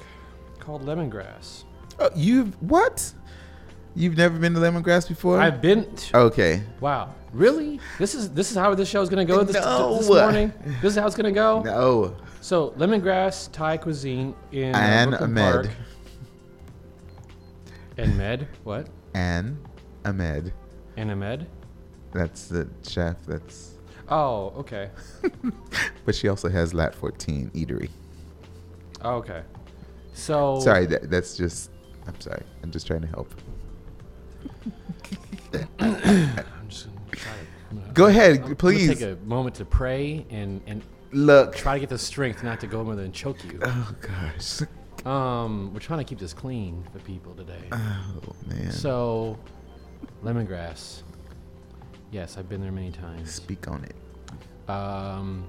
[0.59, 1.63] called Lemongrass.
[1.99, 3.13] Oh, you've what?
[3.93, 5.39] You've never been to lemongrass before?
[5.39, 6.63] I've been okay.
[6.79, 7.13] Wow.
[7.33, 7.79] Really?
[7.99, 9.97] This is this is how this show is going to go this, No.
[9.97, 10.53] this morning?
[10.81, 11.61] This is how it's going to go?
[11.61, 12.15] No.
[12.41, 15.65] So, lemongrass Thai cuisine in uh, And Brooklyn Ahmed.
[15.65, 15.75] Park.
[17.97, 18.47] And Med?
[18.63, 18.87] What?
[19.13, 19.59] Ann
[20.05, 20.53] Ahmed.
[20.97, 21.47] And Ahmed?
[22.11, 23.17] That's the chef.
[23.25, 23.75] That's.
[24.09, 24.89] Oh, okay.
[26.05, 27.89] But she also has Lat 14 Eatery.
[29.03, 29.43] Oh, okay.
[30.13, 31.69] So Sorry, that, that's just.
[32.07, 32.43] I'm sorry.
[32.63, 33.31] I'm just trying to help.
[35.79, 37.75] I'm just gonna try to.
[37.75, 38.89] Gonna- Go ahead, I'm- I'm please.
[38.89, 41.55] take a moment to pray and and Look.
[41.55, 43.59] try to get the strength not to go over there and choke you.
[43.63, 44.61] Oh gosh.
[45.05, 47.63] Um, we're trying to keep this clean for people today.
[47.71, 48.71] Oh man.
[48.71, 49.37] So,
[50.23, 51.01] lemongrass.
[52.11, 53.31] Yes, I've been there many times.
[53.33, 54.69] Speak on it.
[54.69, 55.45] Um,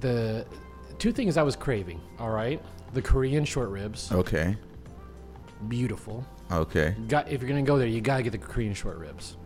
[0.00, 0.46] the
[0.98, 2.00] two things I was craving.
[2.18, 2.60] All right,
[2.92, 4.56] the Korean short ribs, Okay.
[5.68, 6.24] beautiful.
[6.50, 6.94] Okay.
[7.08, 9.36] Got if you're gonna go there, you gotta get the Korean short ribs.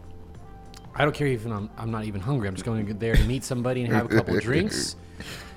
[0.96, 2.46] I don't care if I'm, I'm not even hungry.
[2.46, 4.94] I'm just going to go there to meet somebody and have a couple drinks.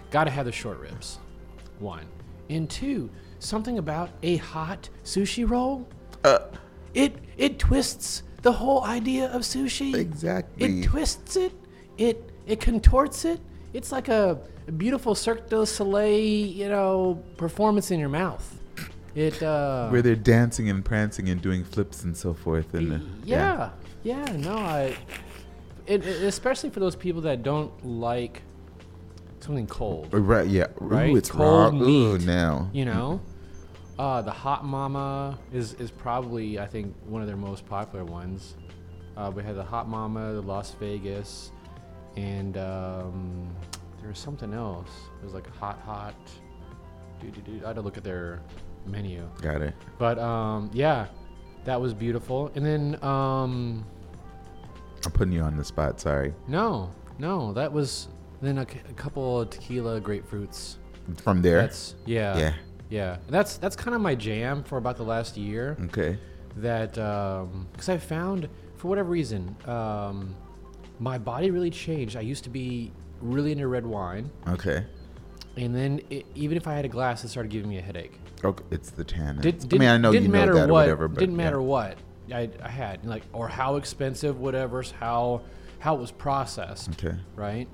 [0.10, 1.20] Got to have the short ribs.
[1.78, 2.06] One.
[2.50, 5.88] And two, something about a hot sushi roll.
[6.24, 6.40] Uh,
[6.94, 9.94] It it twists the whole idea of sushi.
[9.96, 10.80] Exactly.
[10.80, 11.54] It twists it.
[11.98, 13.40] It it contorts it.
[13.74, 18.46] It's like a, a beautiful Cirque du Soleil, you know, performance in your mouth.
[19.16, 22.74] It uh where they're dancing and prancing and doing flips and so forth.
[22.74, 23.70] And uh, yeah,
[24.04, 24.96] yeah, no, I,
[25.86, 28.42] it, it- especially for those people that don't like
[29.40, 30.68] something cold, Right, yeah.
[30.80, 31.10] Right?
[31.12, 31.80] Ooh, it's Cold raw.
[31.82, 32.26] Ooh, meat.
[32.28, 32.70] now.
[32.74, 33.22] you know.
[34.00, 38.56] Uh, the hot mama is is probably I think one of their most popular ones.
[39.16, 41.52] Uh, we had the hot mama, the Las Vegas,
[42.16, 43.50] and um,
[44.00, 44.90] there was something else.
[45.22, 46.14] It was like hot hot.
[47.20, 47.64] Dude, dude, dude.
[47.64, 48.42] I had to look at their
[48.86, 49.28] menu.
[49.42, 49.74] Got it.
[49.98, 51.08] But um, yeah,
[51.66, 52.52] that was beautiful.
[52.54, 53.84] And then um,
[55.04, 56.00] I'm putting you on the spot.
[56.00, 56.34] Sorry.
[56.48, 58.10] no, no, that was
[58.44, 60.76] then a, c- a couple of tequila grapefruits.
[61.24, 61.62] From there.
[61.62, 62.54] That's yeah, Yeah.
[62.90, 63.18] Yeah.
[63.30, 65.78] That's that's kind of my jam for about the last year.
[65.86, 66.18] okay.
[66.58, 70.36] That because I found for whatever reason um,
[71.00, 72.16] my body really changed.
[72.16, 74.86] I used to be really into red wine, Okay.
[75.56, 78.20] and then it, even if I had a glass, it started giving me a headache.
[78.44, 78.64] Okay.
[78.72, 79.42] It's the tannin.
[79.42, 81.44] Did, I mean, I know you know that what, or whatever, but didn't yeah.
[81.44, 81.98] matter what
[82.34, 85.42] I, I had like or how expensive whatever how
[85.80, 87.16] how it was processed Okay.
[87.36, 87.68] right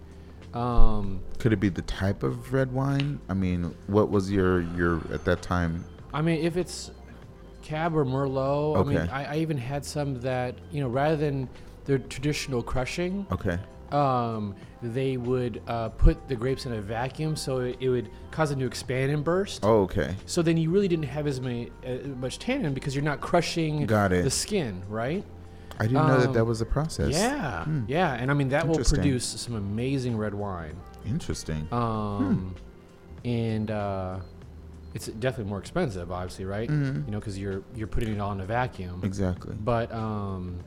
[0.54, 3.20] um Could it be the type of red wine?
[3.30, 5.84] I mean, what was your your at that time?
[6.16, 6.92] i mean if it's
[7.64, 11.50] cab or merlot i mean I, I even had some that you know rather than
[11.86, 13.58] their traditional crushing Okay.
[13.92, 18.50] um they would uh, put the grapes in a vacuum so it, it would cause
[18.52, 20.14] them to expand and burst Oh, okay.
[20.28, 23.88] so then you really didn't have as many uh, much tannin because you're not crushing
[23.88, 24.24] Got it.
[24.24, 25.24] the skin right
[25.80, 27.10] I didn't know that that Um, was a process.
[27.12, 30.76] Yeah, yeah, and I mean that will produce some amazing red wine.
[31.06, 31.68] Interesting.
[31.72, 32.56] Um,
[33.26, 34.20] and uh,
[34.94, 36.70] it's definitely more expensive, obviously, right?
[36.70, 37.06] Mhm.
[37.06, 39.02] You know, because you're you're putting it all in a vacuum.
[39.04, 39.56] exactly.
[39.60, 40.60] But um,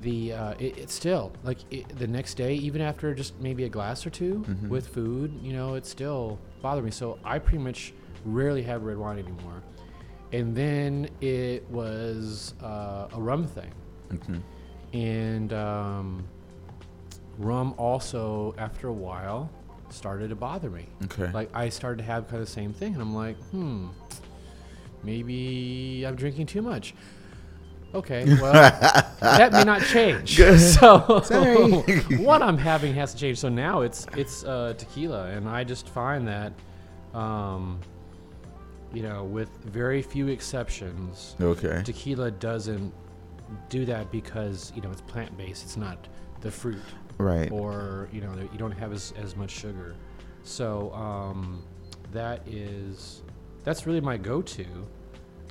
[0.00, 3.68] the uh, it, it's still like it, the next day, even after just maybe a
[3.68, 4.68] glass or 2 Mhm.
[4.68, 6.90] with food, you know, it still bothered me.
[6.90, 7.92] So I pretty much
[8.24, 9.62] rarely have red wine anymore.
[10.32, 13.70] And then it was uh, a rum thing
[14.12, 14.40] Mhm.
[14.92, 16.24] and um,
[17.38, 19.48] rum also after a while
[19.88, 21.30] started to bother me Okay.
[21.32, 23.88] like i started to have kind of the same thing and i'm like hmm
[25.02, 26.94] maybe i'm drinking too much
[27.94, 28.52] okay well
[29.20, 30.98] that may not change so
[32.18, 35.88] what i'm having has to change so now it's it's uh, tequila and i just
[35.88, 36.52] find that
[37.14, 37.80] um,
[38.92, 41.82] you know with very few exceptions okay.
[41.84, 42.92] tequila doesn't
[43.68, 45.64] do that because you know it's plant based.
[45.64, 46.08] It's not
[46.40, 46.82] the fruit,
[47.18, 47.50] Right.
[47.50, 49.94] or you know you don't have as, as much sugar.
[50.42, 51.62] So um,
[52.12, 53.22] that is
[53.64, 54.64] that's really my go to.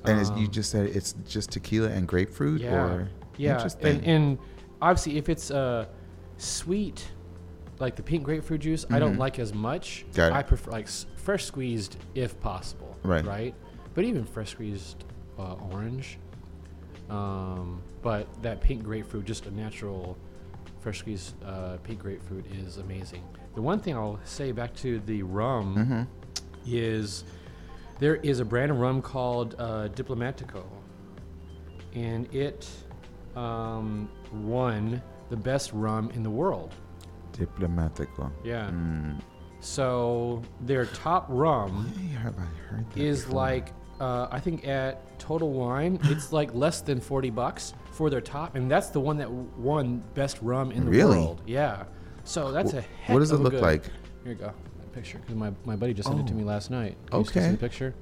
[0.05, 4.37] And is, you just said it's just tequila and grapefruit, yeah, or yeah, and and
[4.81, 5.85] obviously if it's uh,
[6.37, 7.05] sweet,
[7.79, 9.19] like the pink grapefruit juice, I don't Mhm.
[9.19, 10.05] like as much.
[10.17, 12.97] I prefer like fresh squeezed if possible.
[13.03, 13.25] Right.
[13.25, 13.55] Right.
[13.93, 15.03] But even fresh squeezed
[15.37, 16.17] uh, orange.
[17.09, 20.17] Um, but that pink grapefruit, just a natural
[20.79, 23.23] fresh squeezed uh, pink grapefruit, is amazing.
[23.55, 26.07] The one thing I'll say back to the rum Mhm.
[26.65, 27.23] is
[27.99, 30.63] there is a brand of rum called uh, Diplomatico,
[31.93, 32.67] and it
[33.35, 36.73] um, won the best rum in the world.
[37.33, 38.31] diplomatico.
[38.43, 38.69] Yeah.
[38.69, 39.19] Mm.
[39.61, 42.97] So their top rum Why have I heard that?
[42.99, 43.35] is before?
[43.35, 48.21] like uh, I think at Total Wine it's like less than forty bucks for their
[48.21, 51.17] top, and that's the one that won best rum in the Really?
[51.17, 51.41] world.
[51.45, 51.83] Yeah.
[52.23, 53.83] So that's a heck What does it look good- like?
[54.23, 55.17] Here you go, that picture.
[55.19, 56.37] Because my, my buddy just sent it to Oh.
[56.37, 56.95] me last night.
[57.09, 57.51] Can you still see Okay.
[57.51, 57.93] the picture.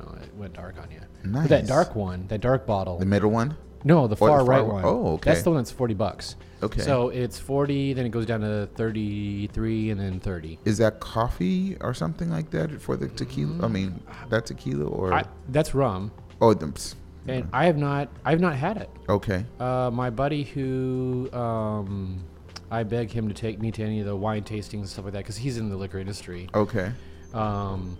[0.00, 1.00] Oh, it went dark on you.
[1.24, 1.42] Nice.
[1.42, 2.98] But that dark one, that dark bottle.
[2.98, 3.56] The middle one.
[3.84, 4.74] no, the the far far right one.
[4.76, 4.84] one.
[4.84, 5.30] Oh, okay.
[5.30, 6.36] That's the one that's forty bucks.
[6.62, 6.82] Okay.
[6.82, 10.58] So it's forty, then it goes down to thirty-three, and then thirty.
[10.64, 13.64] Is that coffee or something like that for the tequila?
[13.64, 15.14] I mean, that tequila or Mm.
[15.14, 16.94] I, that's rum, oh, the, ps-
[17.26, 18.90] and I have not, I have not had it.
[19.08, 19.44] okay.
[19.60, 22.22] Uh, my buddy who um,
[22.70, 25.14] I beg him to take me to any of the wine tastings and stuff like
[25.14, 26.48] that because he's in the liquor industry.
[26.54, 26.92] Okay.
[27.34, 27.96] Um,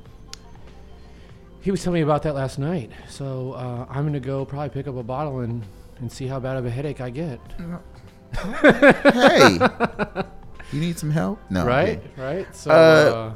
[1.60, 2.90] he was telling me about that last night.
[3.08, 5.64] So uh, I'm gonna go probably pick up a bottle and,
[5.98, 7.40] and see how bad of a headache I get.
[8.36, 9.58] Hey,
[10.72, 11.38] you need some help?
[11.50, 11.66] No.
[11.66, 12.10] right, okay.
[12.16, 12.56] right.
[12.56, 13.34] So Uh, uh,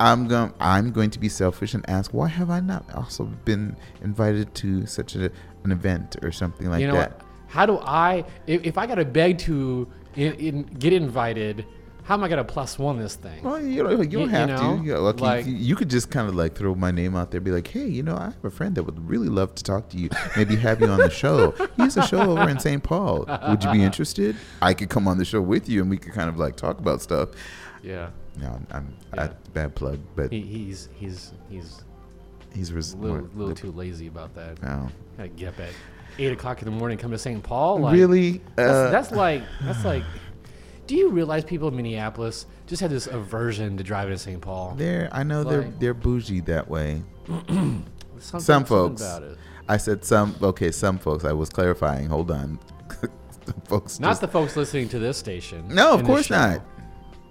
[0.00, 0.52] I'm going.
[0.60, 4.86] I'm going to be selfish and ask, why have I not also been invited to
[4.86, 5.30] such a,
[5.64, 7.18] an event or something like you know that?
[7.18, 7.26] what?
[7.48, 11.66] How do I, if, if I got to beg to in, in, get invited,
[12.10, 13.40] how am I gonna plus one this thing?
[13.44, 14.82] Well, you don't, you don't You- you have know, to.
[14.84, 17.30] You, know, like, like- you, you could just kind of like throw my name out
[17.30, 19.62] there, be like, hey, you know, I have a friend that would really love to
[19.62, 20.08] talk to you.
[20.36, 21.52] Maybe have you on the show.
[21.76, 22.82] He has a show over in St.
[22.82, 23.26] Paul.
[23.48, 24.34] Would you be interested?
[24.60, 26.80] I could come on the show with you, and we could kind of like talk
[26.80, 27.28] about stuff.
[27.80, 29.22] Yeah, No, I'm, I'm Yeah.
[29.26, 31.84] I, bad plug, but he, he's he's he's
[32.52, 34.60] he's res- a little, little too lazy about that.
[34.64, 34.88] No.
[35.16, 35.70] Gotta get up at
[36.18, 37.40] eight o'clock in the morning, come to St.
[37.40, 37.78] Paul.
[37.78, 38.40] Like, really?
[38.56, 40.02] That's, Uh, that's like that's like.
[40.90, 44.40] Do you realize people in Minneapolis just have this aversion to driving to St.
[44.40, 44.74] Paul?
[44.76, 47.04] they're I know they're like- they're bougie that way.
[47.28, 47.84] Something-
[48.18, 49.00] Some something folks.
[49.00, 49.38] about it.
[49.68, 50.34] I said some.
[50.42, 51.24] Okay, some folks.
[51.24, 52.08] I was clarifying.
[52.08, 52.58] Hold on.
[53.46, 54.00] Some folks.
[54.00, 55.68] Not just- the folks listening to this station.
[55.68, 56.34] No, of this course show.
[56.36, 56.60] not.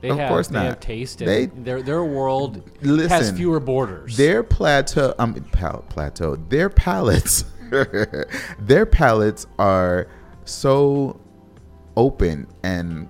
[0.02, 0.66] They Of have, course they not.
[0.66, 1.20] have taste.
[1.22, 4.16] And They- their their world has Listen, fewer borders.
[4.16, 6.38] Their plateau, um, pal- plateau.
[6.48, 7.44] Their palettes,
[8.62, 10.08] their palettes are
[10.46, 11.20] so
[11.98, 13.10] open, and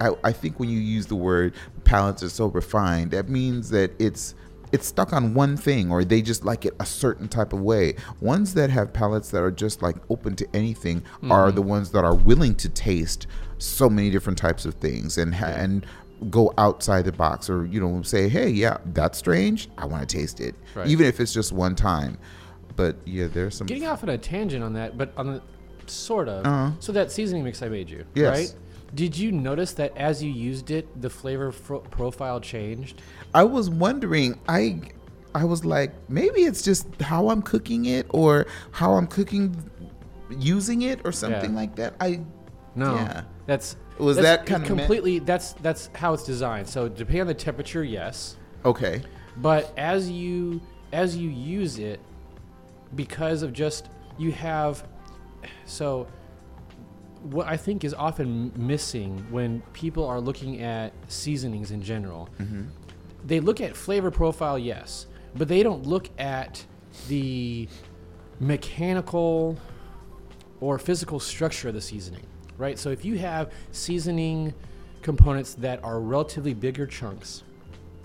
[0.00, 3.92] I, I think when you use the word palates are so refined, that means that
[3.98, 4.34] it's
[4.70, 7.94] it's stuck on one thing, or they just like it a certain type of way.
[8.20, 12.04] Ones that have palates that are just like open to anything are the ones that
[12.04, 15.86] are willing to taste so many different types of things and ha- and
[16.30, 20.16] go outside the box or you know say hey yeah that's strange i want to
[20.16, 20.88] taste it Right.
[20.88, 22.18] even if it's just one time
[22.74, 25.42] but yeah there's some Getting off on a tangent on that, but on the
[25.86, 26.44] sort of.
[26.44, 26.72] Uh-huh.
[26.80, 28.36] So that seasoning mix I made you, Yes.
[28.36, 28.54] right?
[28.94, 33.02] Did you notice that as you used it, the flavor fro- profile changed?
[33.34, 34.80] i was wondering i
[35.34, 39.54] i was like maybe it's just how i'm cooking it or how i'm cooking
[40.38, 41.56] using it or something Yeah.
[41.60, 42.20] like that i
[42.74, 43.22] No, Yeah.
[43.46, 45.18] that's Was that's that kinda meant- completely?
[45.18, 46.68] That's that's how it's designed.
[46.68, 49.02] So depending on the temperature, yes, okay
[49.36, 50.60] but as you
[50.92, 52.00] as you use it,
[52.96, 54.84] because of just you have,
[55.66, 56.06] so
[57.22, 62.62] what I think is often missing when people are looking at seasonings in general, mm-hmm.
[63.26, 66.64] they look at flavor profile, yes, but they don't look at
[67.08, 67.68] the
[68.40, 69.58] mechanical
[70.60, 72.26] or physical structure of the seasoning,
[72.56, 72.78] right?
[72.78, 74.54] So if you have seasoning
[75.02, 77.44] components that are relatively bigger chunks,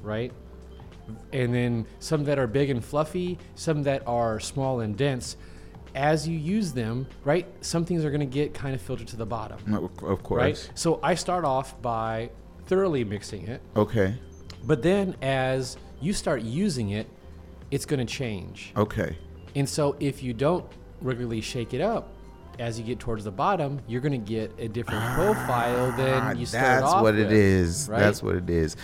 [0.02, 0.32] right?
[1.32, 5.36] And then some that are big and fluffy, some that are small and dense.
[5.96, 9.16] As you use them, right, some things are going to get kind of filtered to
[9.16, 9.58] the bottom,
[10.02, 10.72] of course right?
[10.76, 12.30] So I start off by
[12.66, 14.16] thoroughly mixing it, okay
[14.66, 17.08] but then as you start using it,
[17.70, 18.72] it's going to change.
[18.78, 19.18] okay
[19.56, 20.66] And so if you don't
[21.02, 22.10] regularly shake it up,
[22.60, 26.40] as you get towards the bottom, you're going to get a different profile Ah, than
[26.40, 28.00] you start that's off what it is right?
[28.00, 28.78] that's what it is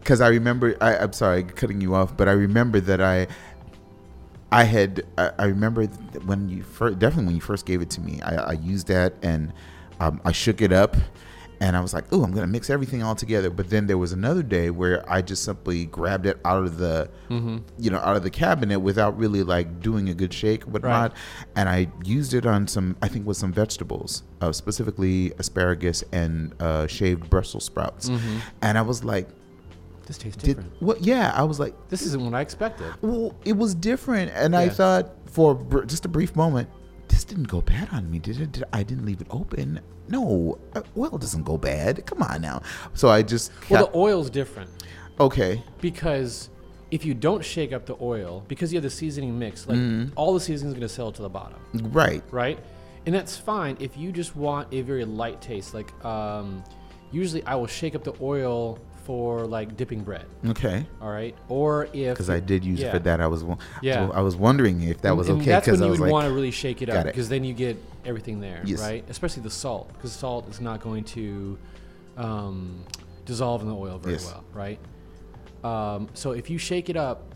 [0.00, 3.26] because i remember I, i'm sorry cutting you off but i remember that i
[4.52, 5.84] i had i, I remember
[6.26, 9.14] when you first definitely when you first gave it to me i, I used that
[9.22, 9.52] and
[10.00, 10.96] um, i shook it up
[11.60, 13.50] and i was like oh i'm gonna mix everything all together.
[13.50, 17.10] But then there was another day where i just simply grabbed it out of the
[17.28, 17.58] Mm-hmm.
[17.78, 21.12] you know out of the cabinet without really like doing a good shake or whatnot
[21.54, 26.54] and i used it on some i think with some vegetables uh, specifically asparagus and
[26.60, 28.08] uh, shaved brussels sprouts.
[28.62, 29.28] And i was like
[30.10, 30.82] This tastes did different.
[30.82, 32.88] what yeah i was like This isn't what I expected.
[33.00, 35.04] well it was different and i thought
[35.36, 36.68] for br- just a brief moment
[37.06, 40.58] this didn't go bad on me did it did, i didn't leave it open no
[40.74, 42.60] uh, oil doesn't go bad come on now
[42.94, 44.68] so i just Well, kept- the oil's different
[45.20, 46.50] okay because
[46.90, 50.12] if you don't shake up the oil, because you have the seasoning mix, like Mm-hmm.
[50.16, 51.60] all the seasoning is going to settle to the bottom,
[51.92, 52.58] right right?
[53.06, 55.72] And that's fine if you just want a very light taste.
[55.72, 56.64] Like um,
[57.12, 60.26] usually, I will shake up the oil for like dipping bread.
[60.46, 63.20] okay All right, or if because I did use it for that.
[63.20, 63.44] I was
[63.82, 64.08] Yeah.
[64.12, 66.26] I was wondering if that was And- okay because I you was would like, want
[66.28, 68.80] to really shake it up because then you get everything there, Yes.
[68.80, 69.04] right?
[69.08, 71.58] Especially the salt, because salt is not going to
[72.16, 72.84] um,
[73.24, 74.26] dissolve in the oil very Yes.
[74.26, 74.78] well, right?
[75.64, 77.34] Um, so if you shake it up,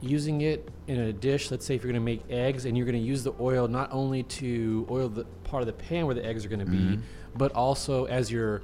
[0.00, 2.86] using it in a dish, let's say if you're going to make eggs and you're
[2.86, 6.14] going to use the oil not only to oil the part of the pan where
[6.14, 6.94] the eggs are going to Mm-hmm.
[6.96, 7.02] be,
[7.36, 8.62] but also as your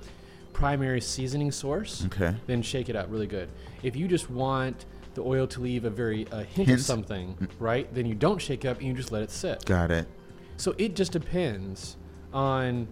[0.59, 3.49] primary seasoning source, okay, then shake it up really good.
[3.85, 7.93] If you just want the oil to leave a very a hint of something, right?
[7.95, 9.65] Then you don't shake up and you just let it sit.
[9.65, 10.07] got it.
[10.57, 11.97] So it just depends
[12.33, 12.89] on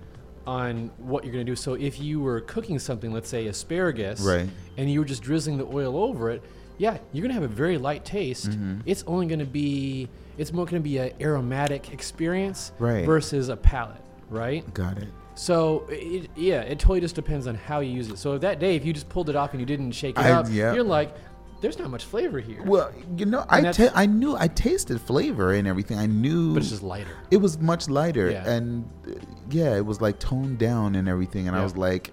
[0.47, 1.57] on what you're going to do.
[1.57, 4.49] So if you were cooking something, let's say asparagus, Right.
[4.77, 6.41] and you were just drizzling the oil over it,
[6.79, 8.51] yeah, you're going to have a very light taste.
[8.51, 8.83] Mm-hmm.
[8.87, 13.05] It's only going to be it's more going to be an aromatic experience Right.
[13.05, 14.63] versus a palate, right?
[14.73, 15.09] Got it.
[15.37, 18.19] So it, yeah, it totally just depends on how you use it.
[18.19, 20.23] So if that day, if you just pulled it off and you didn't shake it
[20.25, 20.73] I- up, yeah.
[20.75, 21.15] you're like,
[21.61, 22.63] there's not much flavor here.
[22.65, 25.99] Well, you know, I ta- I knew I tasted flavor and everything.
[25.99, 27.17] I knew, but it's just lighter.
[27.31, 28.49] it was much lighter Yeah.
[28.51, 29.13] and uh,
[29.51, 31.49] yeah, it was like toned down and everything.
[31.49, 32.11] And I was like,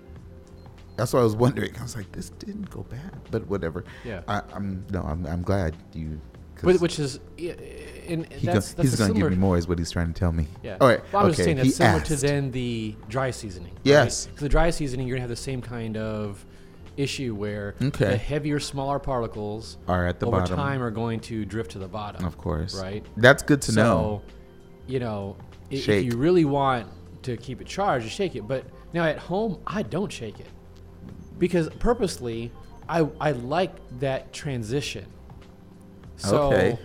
[0.96, 1.76] that's what I was wondering.
[1.78, 3.84] I was like, this didn't go bad, but whatever.
[4.06, 4.22] Yeah.
[4.28, 6.20] I, I'm no, I'm, I'm glad you.
[6.62, 7.54] But, which is, yeah,
[8.08, 10.08] and he that's, go- that's he's going to give me more, is what he's trying
[10.08, 10.48] to tell me.
[10.62, 10.78] Yeah.
[10.80, 11.02] All right.
[11.12, 11.36] Well, I'm okay.
[11.36, 12.22] just saying he that's similar to asked.
[12.22, 13.74] then the dry seasoning.
[13.84, 14.28] Yes.
[14.28, 14.36] Right?
[14.40, 16.46] So the dry seasoning, you're gonna have the same kind of
[16.96, 18.06] issue where Okay.
[18.12, 20.56] the heavier, smaller particles Are at the over bottom.
[20.56, 22.24] time are going to drift to the bottom.
[22.26, 22.80] Of course.
[22.80, 23.04] Right.
[23.18, 23.82] That's good to know.
[23.84, 24.22] so, know.
[24.88, 25.36] you know,
[25.72, 26.88] i- if you really want
[27.24, 28.48] to keep it charged, you shake it.
[28.48, 30.48] But now at home, I don't shake it
[31.40, 32.52] because purposely,
[32.88, 35.06] I I like that transition.
[36.18, 36.78] So Okay.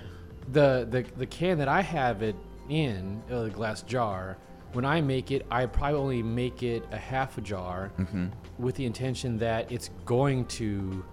[0.52, 2.36] the the the can that I have it
[2.68, 4.36] in, uh, the glass jar,
[4.72, 8.26] when I make it, I probably only make it a half a jar Mm-hmm.
[8.58, 11.04] with the intention that it's going to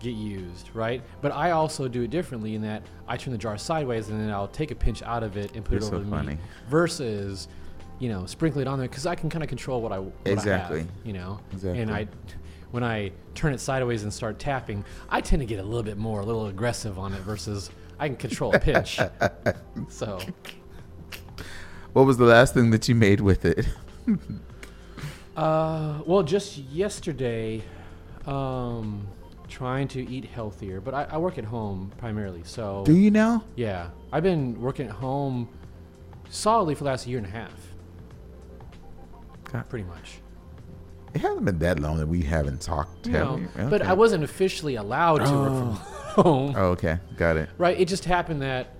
[0.00, 1.02] get used, right?
[1.20, 4.30] But I also do it differently in that I turn the jar sideways and then
[4.30, 6.28] I'll take a pinch out of it and put You're it over so the funny.
[6.28, 6.38] meat
[6.70, 7.48] versus,
[7.98, 10.12] you know, sprinkle it on there because I can kind of control what I what
[10.24, 10.78] Exactly.
[10.78, 11.38] I have, you know.
[11.52, 11.80] Exactly.
[11.82, 12.08] And I,
[12.70, 15.96] when I turn it sideways and start tapping, I tend to get a little bit
[15.98, 18.98] more, a little aggressive on it versus I can control a pinch.
[19.88, 20.18] so
[21.92, 23.66] What was the last thing that you made with it?
[25.36, 27.62] Uh, well, just yesterday,
[28.26, 29.06] um,
[29.48, 32.42] trying to eat healthier, but I, I work at home primarily.
[32.44, 33.44] So Do you now?
[33.56, 35.48] yeah, I've been working at home
[36.28, 37.54] solidly for the last year and a half,
[39.44, 39.66] God.
[39.70, 40.18] pretty much.
[41.14, 43.06] It hasn't been that long that we haven't talked.
[43.06, 43.64] Have know, we?
[43.64, 45.72] but I wasn't officially allowed to work from
[46.24, 46.54] home.
[46.56, 46.98] Oh, okay.
[47.16, 47.50] Got it.
[47.58, 47.78] Right?
[47.78, 48.74] It just happened that,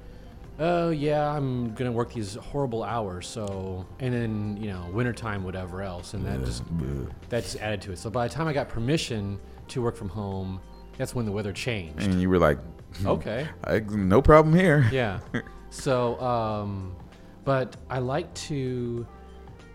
[0.58, 3.26] oh yeah, I'm gonna work these horrible hours.
[3.26, 6.62] So, and then you know, wintertime, whatever else, and that just
[7.30, 7.98] that just added to it.
[7.98, 10.60] So by the time I got permission to work from home,
[10.98, 12.02] that's when the weather changed.
[12.02, 12.58] And you were like,
[13.04, 13.48] Okay.
[13.64, 14.88] I, no problem here.
[14.92, 15.20] Yeah.
[15.72, 16.96] So, um,
[17.44, 19.06] but I like to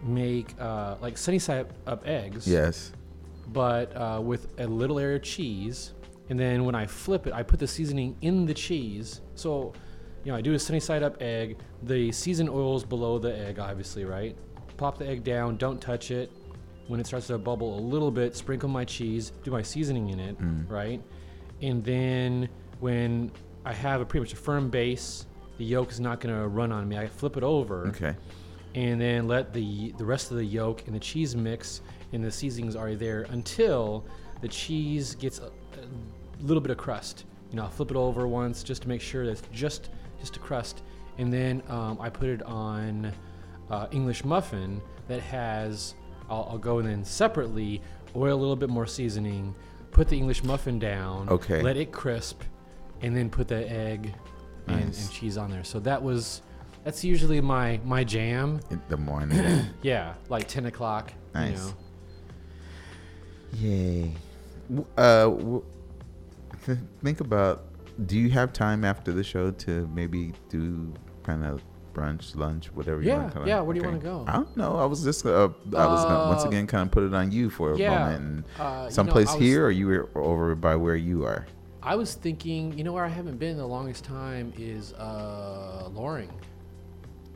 [0.03, 2.47] make uh, like sunny side up eggs.
[2.47, 2.91] Yes.
[3.47, 5.93] But uh, with a little area of cheese,
[6.29, 9.21] and then when I flip it, I put the seasoning in the cheese.
[9.35, 9.73] So,
[10.23, 11.57] you know, I do a sunny side up egg.
[11.83, 14.35] The seasoned oils below the egg, obviously, right?
[14.77, 15.57] Pop the egg down.
[15.57, 16.31] Don't touch it.
[16.87, 19.31] When it starts to bubble a little bit, sprinkle my cheese.
[19.43, 20.35] Do my seasoning in it,
[20.67, 21.01] right?
[21.61, 23.31] And then when
[23.63, 25.25] I have a pretty much a firm base,
[25.57, 26.97] the yolk is not going to run on me.
[26.97, 28.15] I flip it over Okay.
[28.75, 31.81] And then let the the rest of the yolk and the cheese mix
[32.13, 34.05] and the seasonings are there until
[34.41, 37.25] the cheese gets a, a little bit of crust.
[37.49, 40.35] You know, I'll flip it over once just to make sure that it's just just
[40.35, 40.83] a crust,
[41.17, 43.11] and then um, I put it on
[43.69, 45.95] uh, English muffin that has.
[46.29, 47.81] I'll, I'll go and then separately
[48.15, 49.53] oil a little bit more seasoning,
[49.91, 51.61] put the English muffin down, Okay.
[51.61, 52.41] let it crisp,
[53.01, 54.11] and then put the egg
[54.67, 55.05] and, Nice.
[55.05, 55.63] and cheese on there.
[55.63, 56.41] So that was
[56.85, 58.61] that's usually my my jam.
[58.71, 59.65] In the morning.
[59.81, 61.11] Yeah, like ten o'clock.
[61.33, 61.57] You Nice.
[61.67, 61.73] know.
[63.59, 64.11] Yay.
[64.97, 65.63] Uh, w-
[67.03, 67.63] think about.
[68.07, 71.61] Do you have time after the show to maybe do kind of
[71.93, 74.25] brunch, lunch, whatever you Yeah, want to call yeah, where do you wanna go?
[74.27, 74.75] I don't know.
[74.77, 75.25] I was just.
[75.25, 77.77] Uh, I was gonna, once Uh, again kind of put it on you for a
[77.77, 78.21] yeah, moment.
[78.21, 81.45] And uh, you know, someplace here, or you were over by where you are.
[81.81, 86.31] I was thinking, you know, where I haven't been the longest time is uh, Loring.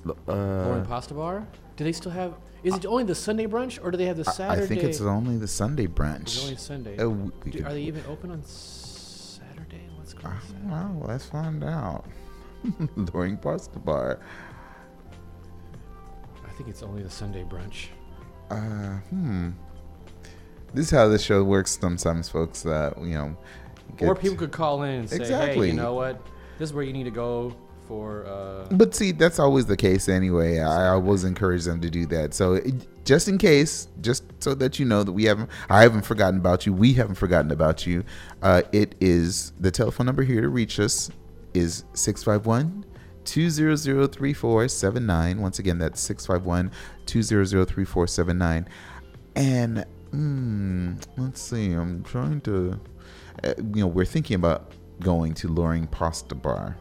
[0.08, 1.48] L- Loring Uh, Pasta Bar.
[1.78, 2.34] Do they still have?
[2.64, 4.64] Is it only the Sunday brunch, or do they have the I- Saturday?
[4.64, 6.44] I think it's only the Sunday It's brunch.
[6.44, 6.98] only Sunday.
[6.98, 9.88] Uh, we- Do- could- are they even open on Saturday?
[9.98, 10.34] What's going
[10.70, 11.00] Uh, on?
[11.00, 12.06] well, let's find out.
[13.14, 14.20] Loring Pasta Bar.
[16.46, 17.88] I think it's only the Sunday brunch.
[18.52, 19.50] Uh, hmm.
[20.74, 22.62] This is how this show works sometimes, folks.
[22.64, 23.38] That you know,
[24.02, 25.68] Or get- people could call in and say, "Hey, Exactly.
[25.70, 26.22] you know what?
[26.58, 27.54] This is where you need to go
[27.90, 30.60] for." Uh, But see, that's always the case anyway.
[30.60, 32.34] I always encourage them to do that.
[32.34, 36.06] So it, just in case, just so that you know that we haven't, I haven't
[36.06, 36.72] forgotten about you.
[36.74, 38.04] We haven't forgotten about you.
[38.42, 41.10] Uh, it is the telephone number here to reach us
[41.56, 42.86] is 651
[43.26, 45.42] 200 3479.
[45.42, 46.72] Once again, that's 651
[47.08, 48.68] 200 3479.
[49.36, 52.80] And mm, let's see, I'm trying to,
[53.44, 56.78] uh, you know, we're thinking about going to Loring Pasta Bar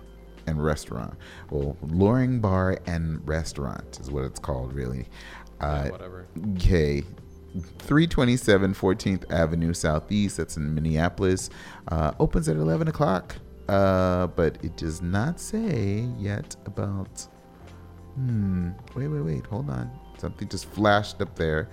[0.49, 1.15] and Restaurant.
[1.51, 5.07] Well, Loring Bar and Restaurant is what it's called, really.
[5.61, 6.27] Uh, yeah, whatever.
[6.55, 7.03] Okay.
[7.79, 10.37] 327 14th Avenue Southeast.
[10.37, 11.51] That's in Minneapolis.
[11.89, 13.37] Uh, opens at 11 o'clock.
[13.69, 17.27] Uh, but it does not say yet about.
[18.15, 18.71] Hmm.
[18.95, 19.47] Wait, wait, wait.
[19.47, 19.91] Hold on.
[20.19, 21.69] Something just flashed up there.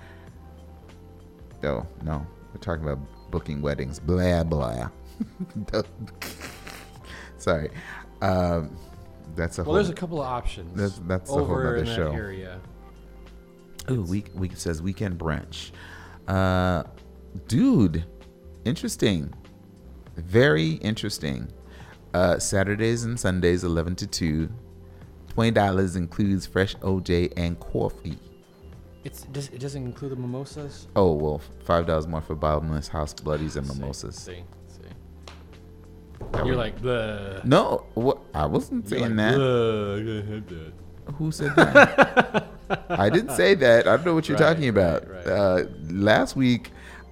[1.63, 2.25] No, no.
[2.53, 2.99] We're talking about
[3.31, 3.99] booking weddings.
[3.99, 4.89] Blah, blah.
[7.37, 7.69] Sorry.
[8.25, 8.75] Um,
[9.35, 9.73] that's a Well, whole.
[9.75, 10.75] there's a couple of options.
[10.75, 12.11] That's- that's a whole over nother in that show.
[12.11, 12.59] area.
[13.91, 15.71] Ooh, week week says weekend brunch.
[16.27, 16.83] Uh,
[17.47, 18.05] dude,
[18.63, 19.33] interesting.
[20.17, 21.49] Very interesting.
[22.13, 24.49] Uh, Saturdays and Sundays, eleven to two.
[25.27, 28.17] Twenty dollars includes fresh OJ and coffee.
[29.03, 30.87] It's it doesn't include the mimosas.
[30.95, 34.15] Oh well, five dollars more for bottomless house bloodies and mimosas.
[34.15, 34.43] See, see.
[36.45, 37.43] You're like, Bleh.
[37.45, 38.19] No, what?
[38.33, 39.37] I wasn't You're saying like, that.
[39.39, 40.73] "Bleh, I gotta that."
[41.15, 42.47] Who said that?
[42.89, 43.87] I didn't say that.
[43.87, 45.07] I don't know what you're Right, talking about.
[45.07, 45.27] right, right.
[45.27, 46.71] Uh, last week,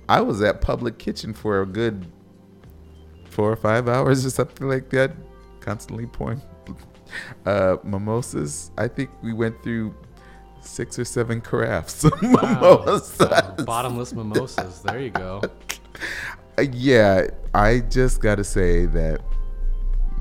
[0.10, 2.06] I was at Public Kitchen for a good
[3.30, 5.12] four or five hours or something like that,
[5.60, 6.42] constantly pouring
[7.46, 8.72] uh, mimosas.
[8.78, 9.94] I think we went through
[10.62, 12.82] six or seven carafes of Wow.
[12.86, 13.22] mimosas.
[13.22, 14.82] Uh, bottomless mimosas.
[14.82, 15.42] There you go.
[16.58, 19.22] Uh, yeah, I just got to say that,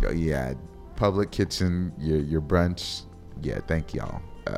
[0.04, 0.54] uh, yeah,
[0.96, 3.02] Public Kitchen, your your brunch,
[3.42, 4.22] yeah, thank y'all.
[4.46, 4.56] Uh,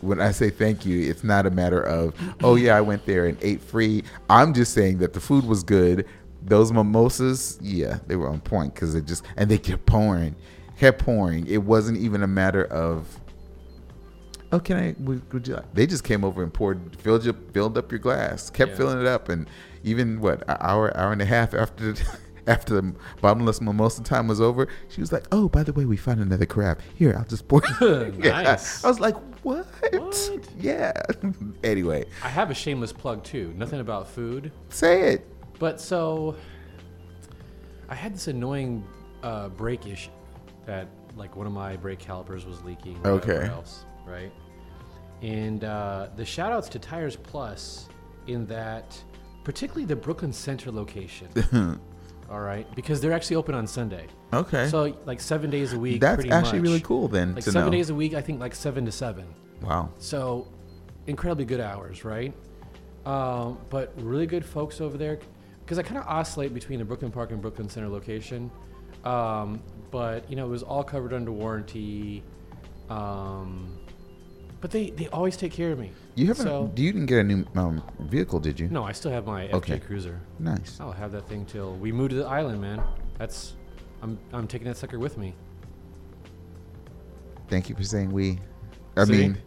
[0.00, 3.26] when I say thank you, it's not a matter of, oh yeah, I went there
[3.26, 4.02] and ate free.
[4.30, 6.06] I'm just saying that the food was good.
[6.42, 10.34] Those mimosas, yeah, they were on point because they just and they kept pouring,
[10.78, 11.46] kept pouring.
[11.46, 13.06] It wasn't even a matter of
[14.52, 14.94] oh, can I?
[15.00, 15.56] Would, would you?
[15.56, 18.76] like-" They just came over and poured, filled you, filled up your glass, kept Yeah.
[18.78, 19.46] filling it up, and
[19.84, 24.26] even what an hour, hour and a half after the, after the bottomless mimosa time
[24.28, 26.80] was over, she was like, "Oh, by the way, we found another crab.
[26.96, 28.42] Here, I'll just pour." Yeah.
[28.42, 28.84] Nice.
[28.84, 29.66] I was like, "What?
[29.92, 30.30] What?
[30.58, 30.92] Yeah."
[31.64, 33.52] anyway, I have a shameless plug too.
[33.56, 35.26] Nothing about food, say it.
[35.58, 36.36] but so
[37.88, 38.84] I had this annoying
[39.22, 40.10] uh, brake issue
[40.66, 42.98] that like one of my brake calipers was leaking.
[43.04, 43.46] or Okay.
[43.48, 44.32] Else, right?
[45.22, 47.88] And uh, the shout outs to Tires Plus
[48.26, 48.96] in that,
[49.44, 51.28] particularly the Brooklyn Center location.
[52.30, 54.06] all right, because they're actually open on Sunday.
[54.32, 54.68] Okay.
[54.68, 56.00] So like seven days a week.
[56.00, 56.68] That's pretty actually much.
[56.68, 57.70] really cool then Like seven know.
[57.70, 59.26] days a week, I think like seven to seven.
[59.62, 59.90] wow.
[59.98, 60.46] So,
[61.06, 62.32] incredibly good hours, right?
[63.06, 65.18] Um, but really good folks over there.
[65.64, 68.50] Because I kind of oscillate between the Brooklyn Park and Brooklyn Center location.
[69.04, 72.22] Um, but, you know, it was all covered under warranty.
[72.88, 73.78] Um,
[74.60, 75.90] but they, they always take care of me.
[76.16, 76.44] You haven't?
[76.44, 78.68] So, you didn't get a new um, vehicle, did you?
[78.68, 80.20] no, I still have my FJ Cruiser.
[80.38, 80.78] Nice.
[80.80, 82.82] I'll have that thing till we move to the island, man.
[83.18, 83.54] That's,
[84.02, 85.34] I'm, I'm taking that sucker with me.
[87.48, 88.38] Thank you for saying we.
[88.96, 89.12] I See?
[89.12, 89.38] mean,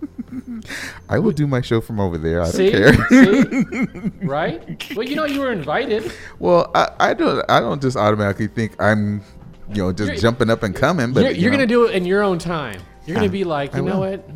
[1.08, 2.42] I will do my show from over there.
[2.42, 2.70] I See?
[2.70, 4.12] don't care.
[4.22, 4.94] Right?
[4.96, 6.12] Well, you know, you were invited.
[6.38, 7.44] well, I, I don't.
[7.50, 9.22] I don't just automatically think I'm,
[9.70, 11.12] you know, just You're- jumping up and coming.
[11.12, 12.80] But you're, you you're know, gonna do it in your own time.
[13.06, 14.10] You're gonna I- be like, I you know will.
[14.10, 14.28] what?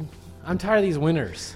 [0.47, 1.55] I'm tired of these winners.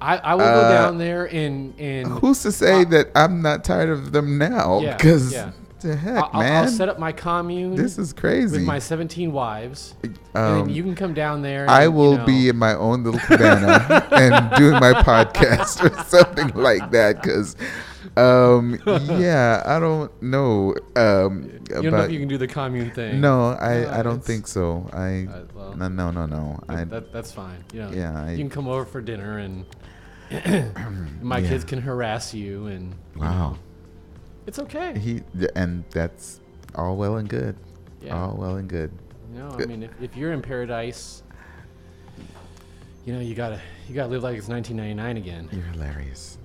[0.00, 3.42] I, I will go Uh, down there and and Who's to say I- that I'm
[3.42, 4.78] not tired of them now?
[4.80, 5.50] Yeah, Because yeah.
[5.80, 8.58] the heck, I'll, man, I'll set up my commune this is crazy.
[8.58, 11.62] with my 17 wives, and Um, then you can come down there.
[11.62, 15.82] And, I you will know, be in my own little cabana and doing my podcast
[15.82, 17.20] or something like that.
[17.20, 17.56] Because,
[18.18, 18.78] um,
[19.20, 23.20] yeah, I don't know um, You don't know if you can do the commune thing.
[23.20, 24.88] no, I, No, I don't think so.
[24.92, 26.60] I well, no no no no.
[26.68, 27.64] I that, that, that's fine.
[27.72, 29.64] You know, Yeah, I- you can come over for dinner, and
[31.22, 31.48] my Yeah.
[31.48, 33.50] kids can harass you, and you wow.
[33.50, 33.58] know,
[34.46, 34.98] it's okay.
[34.98, 35.22] He
[35.56, 36.40] and that's
[36.74, 37.56] all well and good.
[38.02, 38.20] Yeah.
[38.20, 38.90] All well and good.
[39.34, 41.22] No, I mean, if, if you're in paradise,
[43.04, 45.48] you know, you gotta you gotta live like it's 1999 again.
[45.52, 46.38] You're hilarious.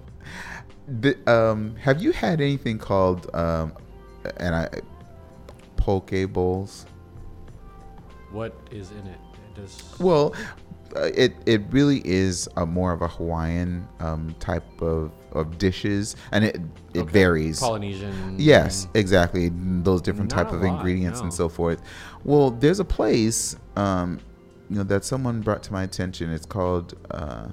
[0.87, 3.73] The, um, have you had anything called um,
[4.37, 4.69] and I
[5.77, 6.85] poke bowls?
[8.31, 9.19] What is in it?
[9.33, 9.95] It does.
[9.99, 10.35] Well,
[10.95, 16.15] uh, it it really is a more of a Hawaiian um, type of, of dishes,
[16.31, 16.59] and it
[16.93, 17.11] it Okay.
[17.11, 17.59] varies.
[17.59, 18.35] Polynesian.
[18.37, 19.51] Yes, exactly.
[19.53, 21.25] Those different Not type of lot, ingredients no.
[21.25, 21.81] and so forth.
[22.23, 24.19] Well, there's a place, um,
[24.69, 26.31] you know, that someone brought to my attention.
[26.31, 27.47] It's called, uh,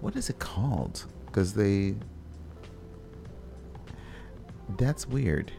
[0.00, 1.04] what is it called?
[1.36, 1.94] because they.
[4.78, 5.52] That's weird.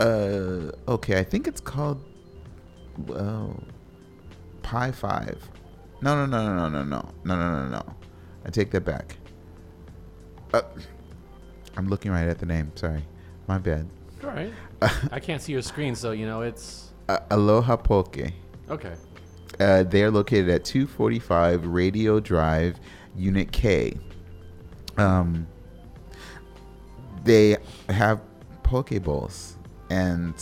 [0.00, 2.04] Uh, okay, I think it's called.
[3.08, 3.54] Oh.
[4.62, 5.50] Pi 5.
[6.00, 7.08] No, no, no, no, no, no, no.
[7.24, 7.94] No, no, no, no.
[8.44, 9.16] I take that back.
[10.52, 10.62] Uh,
[11.76, 12.72] I'm looking right at the name.
[12.74, 13.04] Sorry.
[13.46, 13.86] My bad.
[14.24, 14.52] All right.
[15.12, 16.92] I can't see your screen, so, you know, it's.
[17.08, 18.32] Uh, Aloha Poke.
[18.68, 18.94] Okay.
[19.60, 22.78] Uh, they are located at 245 Radio Drive,
[23.16, 23.96] Unit K.
[24.96, 25.46] Um,
[27.24, 27.56] they
[27.88, 28.20] have
[28.62, 29.56] poke bowls,
[29.90, 30.34] and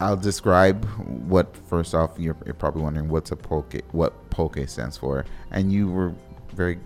[0.00, 0.84] I'll describe
[1.28, 1.56] what.
[1.68, 5.90] First off, you're, you're probably wondering what's a poke, what poke stands for, and you
[5.90, 6.14] were
[6.54, 6.78] very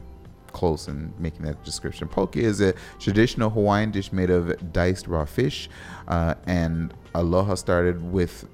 [0.53, 2.09] close in making that description.
[2.09, 5.68] Poke is a traditional Hawaiian dish made of diced raw fish,
[6.09, 8.49] uh, and Aloha started with.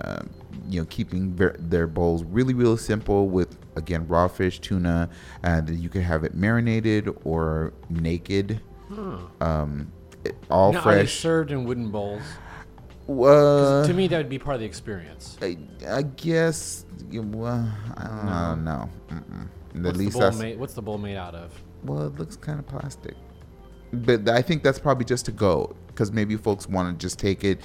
[0.00, 0.22] Uh,
[0.68, 5.08] you know, keeping ver- their bowls really, really simple with again raw fish, tuna,
[5.42, 8.60] and you can have it marinated or naked.
[9.40, 9.90] Um,
[10.24, 11.18] it- all now, fresh.
[11.18, 12.22] served in wooden bowls?
[13.08, 15.38] Uh, to me, that would be part of the experience.
[15.40, 15.56] I,
[15.88, 16.84] I guess.
[17.10, 18.88] Well, I don't know.
[19.10, 19.16] No.
[19.74, 19.86] Mm-mm.
[19.88, 20.58] At least the bowl made?
[20.58, 21.52] What's the bowl made out of?
[21.84, 23.14] Well, it looks kind of plastic.
[23.92, 27.44] But I think that's probably just to go, because maybe folks want to just take
[27.44, 27.60] it,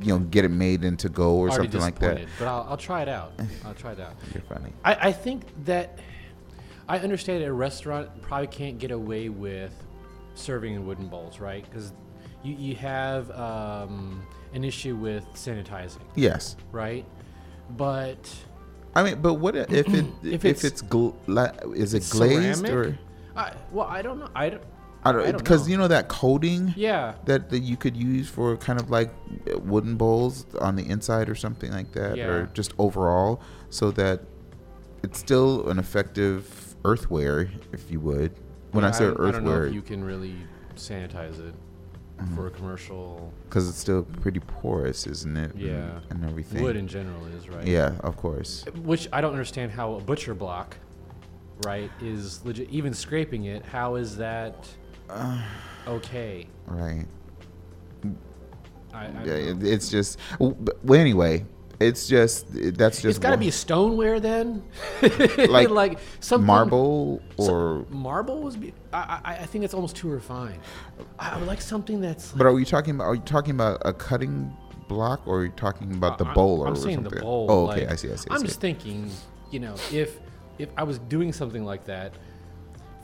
[0.00, 2.20] you know, get it made into go or Already something like that.
[2.38, 3.32] But I'll, I'll try it out.
[3.64, 4.14] I'll try it out.
[4.32, 4.72] You're funny.
[4.84, 5.98] I, I think that
[6.88, 9.72] I understand a restaurant probably can't get away with
[10.34, 11.64] serving in wooden bowls, right?
[11.68, 11.92] Because
[12.42, 14.22] you, you have um,
[14.54, 16.56] an issue with sanitizing, Yes.
[16.70, 17.04] right?
[17.70, 18.32] But
[18.94, 19.86] I mean, but what if it
[20.22, 22.72] If if, it's- it's, gla- is it glazed ceramic?
[22.72, 22.98] or
[23.34, 24.28] I, well, I don't know.
[24.34, 24.62] I don't.
[25.04, 27.14] I I don't because you know that coating Yeah.
[27.24, 29.10] that, that you could use for kind of like
[29.52, 32.28] uh, wooden bowls on the inside or something like that Yeah.
[32.28, 33.40] or just overall
[33.70, 34.20] so that
[35.02, 38.32] it's still an effective earthware if you would
[38.70, 40.36] when Yeah, i say don't- I don't know earthware if you can really
[40.76, 41.54] sanitize it
[42.20, 42.36] Mm-hmm.
[42.36, 43.32] for a commercial.
[43.48, 45.98] because it's still pretty porous isn't it and- Yeah.
[46.10, 47.66] and, everything Wood in general is right.
[47.66, 50.76] yeah of course Which I don't understand how a butcher block,
[51.66, 52.68] right, is legit.
[52.70, 54.68] Even scraping it, how is that
[55.86, 56.46] okay?
[56.66, 57.06] right
[58.92, 59.66] I, I yeah, don't know.
[59.66, 60.54] it- it's just well
[61.00, 61.44] anyway
[61.80, 64.62] it's just that's just it's got to be stoneware then,
[65.36, 68.56] Like like something marble or marble was.
[68.56, 70.60] Be, I, I I think it's almost too refined.
[71.18, 72.32] I, I would like something that's.
[72.32, 73.04] Like, But are you talking about?
[73.04, 74.56] Are you talking about a cutting
[74.88, 77.14] block, or are you talking about the bowl, or I'm saying something?
[77.14, 77.46] the bowl.
[77.50, 77.82] Oh, okay.
[77.82, 78.12] like, I see.
[78.12, 78.30] I see.
[78.30, 78.46] I I'm see.
[78.46, 79.10] just thinking,
[79.50, 80.20] you know, if
[80.58, 82.14] if I was doing something like that,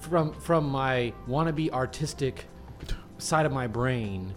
[0.00, 2.46] from from my wannabe artistic
[3.18, 4.34] side of my brain,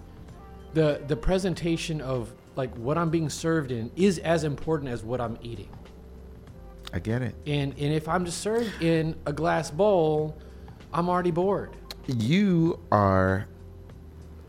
[0.74, 5.22] the the presentation of like what I'm being served in is as important as what
[5.22, 5.70] I'm eating.
[6.94, 7.36] I get it.
[7.46, 10.38] And and if I'm just served in a glass bowl,
[10.94, 11.76] I'm already bored.
[12.08, 13.48] You are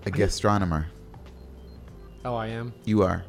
[0.07, 0.87] a gastronomer.
[2.25, 2.73] Oh, I am.
[2.85, 3.25] You are.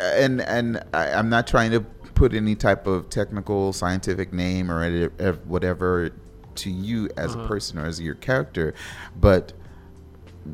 [0.00, 5.10] And and I, I'm not trying to put any type of technical scientific name or
[5.18, 6.10] uh, whatever
[6.56, 7.44] to you as Uh-huh.
[7.44, 8.74] a person or as your character,
[9.20, 9.52] but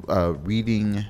[0.08, 1.04] uh, reading,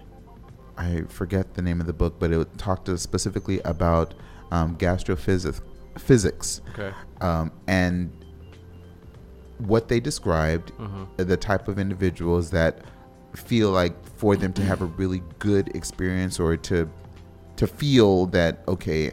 [0.76, 4.14] I forget the name of the book, but it talked specifically about
[4.52, 5.60] um, gastrophysics,
[5.98, 6.92] physics, Okay.
[7.20, 8.10] um, and
[9.58, 11.06] what they described, Uh-huh.
[11.16, 12.82] the type of individuals that
[13.34, 16.88] feel like for them to have a really good experience or to
[17.56, 19.10] to feel that okay,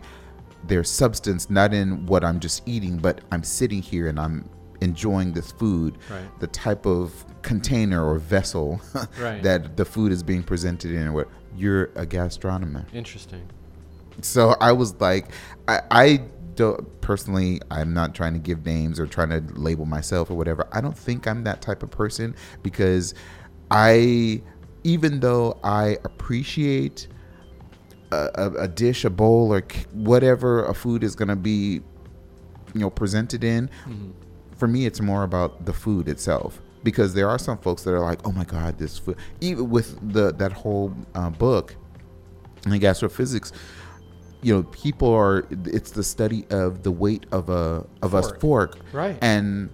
[0.67, 4.47] there's substance not in what I'm just eating, but I'm sitting here and I'm
[4.81, 5.97] enjoying this food.
[6.09, 6.39] Right.
[6.39, 8.81] The type of container or vessel
[9.19, 9.41] Right.
[9.43, 13.47] that the food is being presented in, or what you're a gastronomer Interesting.
[14.21, 15.27] so I was like,
[15.67, 16.21] I, I
[16.55, 20.67] don't personally, I'm not trying to give names or trying to label myself or whatever.
[20.71, 23.13] I don't think I'm that type of person because
[23.71, 24.41] I,
[24.83, 27.07] even though I appreciate
[28.11, 29.61] a, a, a dish, a bowl, or
[29.93, 31.81] whatever a food is going to be,
[32.73, 34.11] you know, presented in, mm-hmm.
[34.57, 36.61] For me, it's more about the food itself.
[36.83, 40.13] Because there are some folks that are like, "Oh my God, this food!" Even with
[40.13, 41.75] the that whole uh, book,
[42.65, 43.51] in gastrophysics,
[44.43, 45.47] you know, people are.
[45.65, 48.39] It's the study of the weight of a of a Fork.
[48.39, 49.17] fork, Right.
[49.21, 49.69] And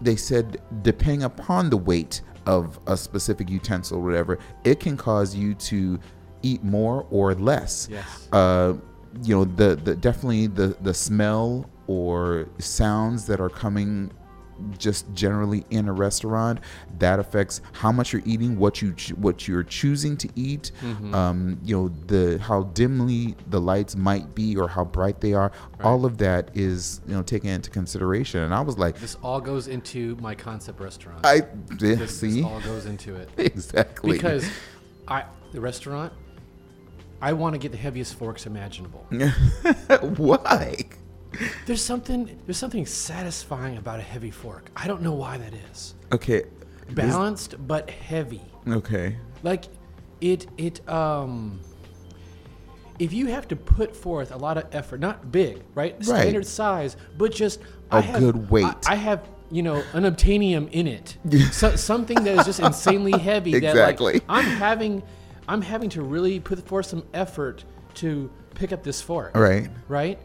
[0.00, 5.34] they said, depending upon the weight of a specific utensil, or whatever, it can cause
[5.34, 5.98] you to
[6.42, 7.88] eat more or less.
[7.90, 8.28] Yes.
[8.32, 8.74] Uh,
[9.22, 14.12] you know, the the definitely the the smell or sounds that are coming
[14.78, 16.60] just generally in a restaurant
[17.00, 21.12] that affects how much you're eating what you what you're choosing to eat Mm-hmm.
[21.14, 25.50] um, you know the how dimly the lights might be or how bright they are
[25.82, 29.40] all of that is you know taken into consideration and i was like This all
[29.40, 31.26] goes into my concept restaurant.
[31.26, 33.30] i this, this see all goes into it.
[33.38, 34.48] exactly because
[35.08, 36.12] I the restaurant
[37.20, 39.06] I want to get the heaviest forks imaginable.
[40.00, 40.76] why
[41.66, 44.70] There's something there's something satisfying about a heavy fork.
[44.76, 45.94] I don't know why that is.
[46.12, 46.44] okay
[46.90, 48.42] Balanced but heavy.
[48.68, 49.64] okay Like
[50.20, 51.60] it it um
[52.98, 56.02] if you have to put forth a lot of effort, not big, right?
[56.04, 57.58] Standard size, but just
[57.90, 58.64] I A have- good weight.
[58.86, 61.16] I, I have you know unobtainium in it,
[61.52, 63.54] so, something that is just insanely heavy.
[63.54, 64.12] Exactly.
[64.18, 65.02] That like I'm having,
[65.48, 67.64] I'm having to really put forth some effort
[67.94, 69.34] to pick up this fork.
[69.36, 70.18] right Right.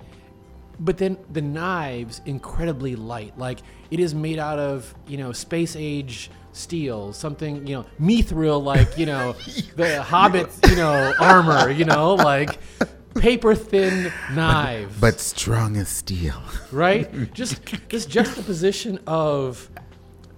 [0.80, 3.38] But then the knives incredibly light.
[3.38, 3.59] Like
[3.91, 8.97] it is made out of you know space age steel, something you know mithril, like
[8.97, 9.34] you know
[9.75, 12.59] the Hobbit you know armor, you know like
[13.15, 16.41] paper thin knives, But strong as steel.
[16.71, 17.34] right?
[17.34, 19.69] Just this juxtaposition of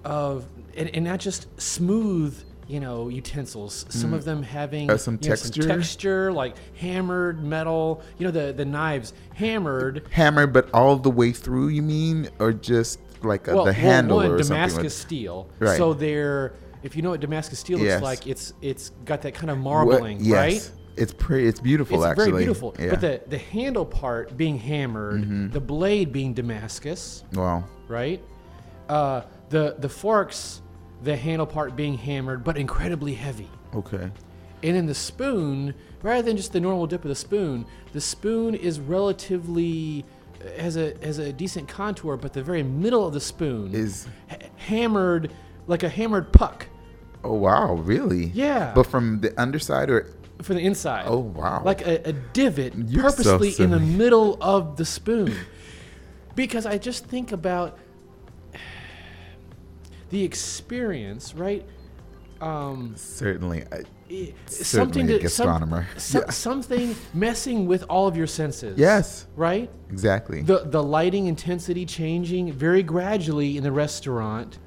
[0.03, 0.45] of
[0.77, 3.85] and, and not just smooth, you know, utensils.
[3.89, 5.63] Some of them having some you know, texture.
[5.63, 8.01] texture, like hammered metal.
[8.19, 10.03] You know, the the knives hammered.
[10.11, 12.29] Hammered, but all the way through, you mean?
[12.39, 14.89] Or just like a, Well, the well, handle one, or Damascus something?
[14.89, 15.49] steel.
[15.59, 15.77] Right.
[15.77, 16.53] So they're
[16.83, 18.01] if you know what Damascus steel Yes.
[18.01, 20.35] looks like, it's it's got that kind of What- marbling, yes.
[20.35, 20.71] right?
[20.95, 21.47] It's pretty.
[21.47, 22.11] It's beautiful, actually.
[22.11, 22.31] It's actually.
[22.31, 22.75] very beautiful.
[22.77, 22.89] Yeah.
[22.91, 25.49] But the the handle part being hammered, Mm-hmm.
[25.51, 27.63] the blade being Damascus, wow.
[27.87, 28.21] right?
[28.87, 30.61] Uh, the the forks,
[31.01, 33.49] the handle part being hammered, but incredibly heavy.
[33.73, 34.11] Okay.
[34.61, 38.55] And then the spoon, rather than just the normal dip of the spoon, the spoon
[38.55, 40.05] is relatively
[40.43, 44.07] uh, has a has a decent contour, but the very middle of the spoon Is
[44.29, 45.31] ha- hammered
[45.67, 46.67] like a hammered puck
[47.23, 48.25] oh wow, really?
[48.27, 48.71] Yeah.
[48.73, 51.05] But from the underside or from the inside.
[51.07, 51.61] Oh, wow.
[51.63, 55.33] Like a, a divot You're so purposely in the middle of the spoon.
[56.35, 57.77] because I just think about
[60.09, 61.65] the experience, right?
[62.41, 63.63] Um, certainly.
[63.71, 65.85] I, Certainly something a to gastronomer.
[65.97, 66.31] some- Yeah.
[66.31, 68.79] something messing with all of your senses.
[68.79, 69.27] yes.
[69.35, 69.69] Right?
[69.91, 70.41] Exactly.
[70.41, 74.57] The the lighting intensity changing very gradually in the restaurant.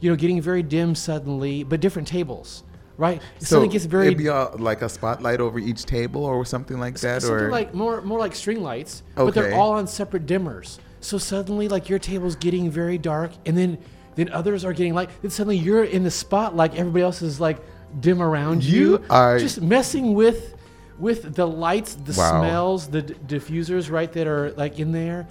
[0.00, 2.64] You know, getting very dim suddenly, but different tables.
[2.98, 3.20] Right?
[3.38, 6.78] so Suddenly gets very it'd be all, like a spotlight over each table or something
[6.78, 10.26] like that, something or like more more like string lights, but they're all on separate
[10.26, 10.78] dimmers.
[11.00, 13.78] So suddenly, like your table's getting very dark, and then
[14.16, 15.10] then others are getting light.
[15.22, 16.56] Then suddenly you're in the spotlight.
[16.72, 17.58] Like everybody else is like
[18.00, 18.92] dim around you.
[18.98, 20.54] You are- just messing with
[20.98, 22.40] with the lights, the Wow.
[22.40, 24.10] smells, the d- diffusers, right?
[24.12, 25.28] That are like in there.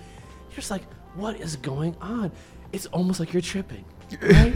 [0.49, 0.83] You're just like,
[1.15, 2.31] what is going on?
[2.71, 3.83] It's almost like you're tripping,
[4.21, 4.53] right?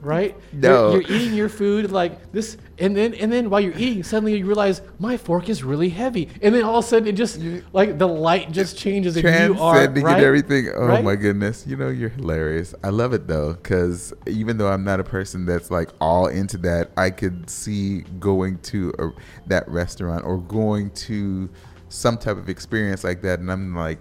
[0.00, 0.36] Right?
[0.52, 0.92] No.
[0.92, 4.36] You're, you're eating your food like this, and then and then while you're eating, suddenly
[4.36, 7.40] you realize my fork is really heavy, and then all of a sudden it just
[7.72, 9.30] like the light just changes, and you
[9.60, 10.16] are transcending right.
[10.16, 10.68] and everything.
[10.74, 11.04] Oh Right?
[11.04, 12.74] my goodness, you know you're hilarious.
[12.82, 16.56] I love it though, because even though I'm not a person that's like all into
[16.58, 19.08] that, I could see going to a,
[19.48, 21.48] that restaurant or going to
[21.88, 23.98] some type of experience like that, and I'm like,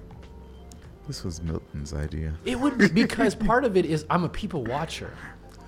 [1.07, 4.63] this was Milton's idea, It would be because part of it is I'm a people
[4.63, 5.11] watcher,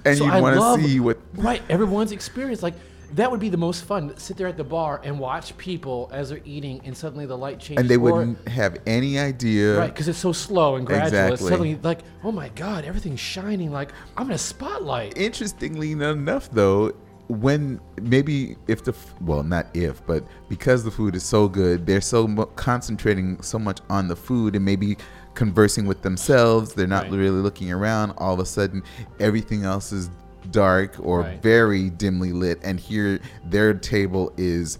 [0.05, 1.17] and So you I want love- to see what.
[1.35, 1.61] right?
[1.69, 2.73] Everyone's experience like.
[3.15, 4.13] That would be the most fun.
[4.17, 7.59] Sit there at the bar and watch people as they're eating, and suddenly the light
[7.59, 7.81] changes.
[7.81, 9.77] And they or- wouldn't have any idea.
[9.77, 11.07] Right, because it's so slow and gradual.
[11.07, 11.49] It's Exactly.
[11.49, 13.69] suddenly like, oh my god, everything's shining.
[13.69, 15.17] Like I'm in a spotlight.
[15.17, 16.93] Interestingly enough, though,
[17.27, 21.99] when maybe if the well, not if, but because the food is so good, they're
[21.99, 22.25] so
[22.55, 24.95] concentrating so much on the food and maybe
[25.35, 26.73] conversing with themselves.
[26.73, 27.11] They're not Right.
[27.13, 28.11] really looking around.
[28.17, 28.83] All of a sudden,
[29.19, 30.09] everything else is
[30.51, 31.41] dark or Right.
[31.41, 34.77] very dimly lit, and here their table is.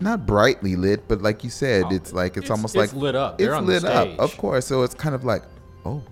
[0.00, 3.00] Not brightly lit, but like you said, Oh, it's like it's, it's- almost it's like
[3.00, 3.40] lit up.
[3.40, 4.66] It's They're on the lit up, of course.
[4.66, 5.44] So it's kind of like,
[5.86, 6.02] oh,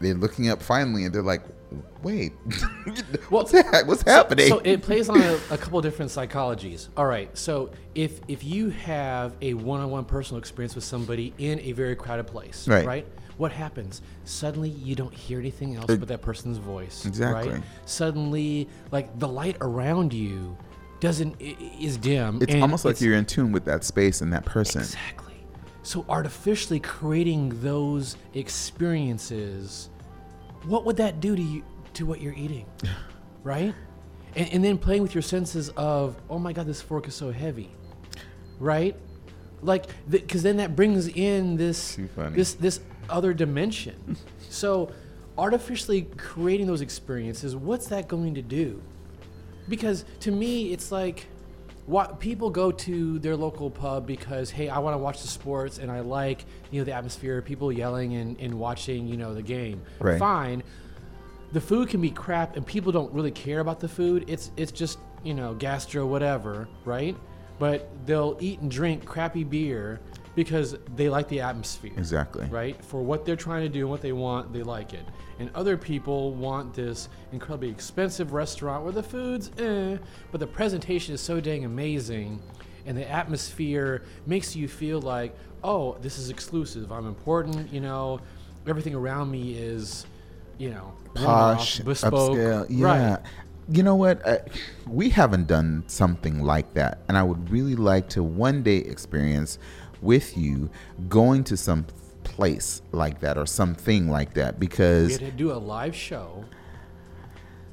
[0.00, 1.42] they're looking up finally, and they're like,
[2.02, 2.32] wait,
[3.28, 3.84] what's that?
[3.86, 4.48] What's So- happening?
[4.48, 6.88] So, it plays on a, a couple different psychologies.
[6.96, 7.36] All right.
[7.36, 12.26] So if if you have a one-on-one personal experience with somebody in a very crowded
[12.26, 12.86] place, right?
[12.86, 13.06] Right.
[13.36, 14.00] What happens?
[14.24, 17.04] Suddenly you don't hear anything else Ex- but that person's voice.
[17.04, 17.52] Exactly.
[17.52, 17.62] Right?
[17.84, 20.56] Suddenly, like the light around you
[21.00, 22.38] doesn't is dim.
[22.40, 24.80] it's almost like it's- you're in tune with that space and that person.
[24.80, 25.34] Exactly.
[25.82, 29.90] So artificially creating those experiences,
[30.64, 31.62] what would that do to you
[31.94, 32.66] to what you're eating?
[33.44, 33.74] right?
[34.34, 37.30] And, and then playing with your senses of, oh my god, this fork is so
[37.30, 37.70] heavy.
[38.58, 38.96] Right?
[39.62, 44.16] Like because then that brings in this this this other dimension.
[44.50, 44.90] so
[45.38, 48.82] artificially creating those experiences, what's that going to do?
[49.68, 51.26] because to me it's like
[51.86, 55.78] what people go to their local pub because hey i want to watch the sports
[55.78, 59.42] and i like you know the atmosphere people yelling and, and watching you know the
[59.42, 60.20] game Right.
[60.20, 60.62] fine
[61.50, 64.70] the food can be crap and people don't really care about the food it's it's
[64.70, 67.16] just you know gastro whatever right
[67.58, 69.98] but they'll eat and drink crappy beer
[70.36, 72.46] because they like the atmosphere Exactly.
[72.46, 72.82] right?
[72.84, 75.04] For what they're trying to do and what they want, they like it.
[75.40, 79.96] And other people want this incredibly expensive restaurant where the food's eh,
[80.30, 82.40] but the presentation is so dang amazing
[82.86, 85.34] and the atmosphere makes you feel like,
[85.64, 86.92] oh, this is exclusive.
[86.92, 88.20] I'm important, you know,
[88.68, 90.06] everything around me is,
[90.58, 92.12] you know, Posh, bespoke.
[92.36, 92.66] upscale.
[92.68, 93.10] Yeah.
[93.14, 93.18] Right.
[93.68, 94.24] You know what?
[94.24, 94.38] Uh,
[94.86, 99.58] we haven't done something like that, and I would really like to one day experience
[100.02, 100.70] with you
[101.08, 101.86] going to some
[102.24, 106.44] place like that or something like that because We had to do a live show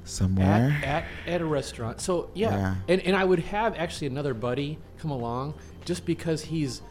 [0.03, 0.77] somewhere.
[0.83, 2.01] at, at, at a restaurant.
[2.01, 2.75] So yeah, Yeah.
[2.87, 5.55] and and I would have actually another buddy come along
[5.85, 6.81] just because he's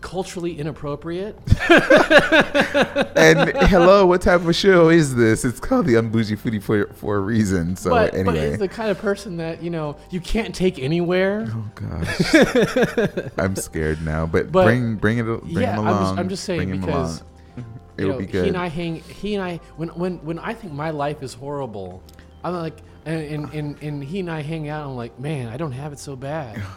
[0.00, 1.36] culturally inappropriate.
[3.16, 5.44] and hello, what type of show is this?
[5.44, 7.76] It's called the Unbougie Foodie for for a reason.
[7.76, 10.78] So but but anyway, he's the kind of person that you know you can't take
[10.78, 11.46] anywhere.
[11.50, 14.26] oh gosh, I'm scared now.
[14.26, 16.18] But, But- bring bring it bring yeah, him I'm just- along.
[16.18, 17.22] I'm just saying because.
[17.98, 18.44] You It'll know, be good.
[18.44, 19.00] He and I hang.
[19.00, 22.02] He and I when when when I think my life is horrible,
[22.42, 24.86] I'm like, and and and, and he and I hang out.
[24.88, 26.62] I'm like, man, I don't have it so bad.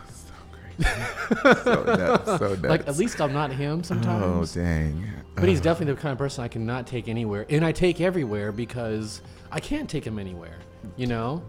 [0.82, 2.62] so nuts, so nuts.
[2.64, 4.58] like at least I'm not him sometimes.
[4.58, 5.08] oh dang.
[5.36, 8.52] But he's definitely the kind of person I cannot take anywhere, and I take everywhere
[8.52, 9.22] because
[9.52, 10.58] I can't take him anywhere.
[10.98, 11.44] You know.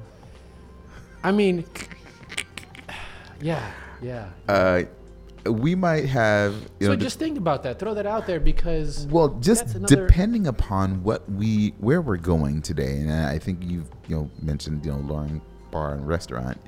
[1.23, 1.65] I mean,
[3.41, 3.71] yeah,
[4.03, 4.31] yeah.
[4.49, 4.83] Uh,
[5.51, 6.97] we might have you So know.
[6.97, 7.79] just think about that.
[7.79, 12.63] Throw that out there because well, just another- depending upon what we where we're going
[12.63, 16.59] today, and I think you've you know mentioned you know Loring Bar and Restaurant.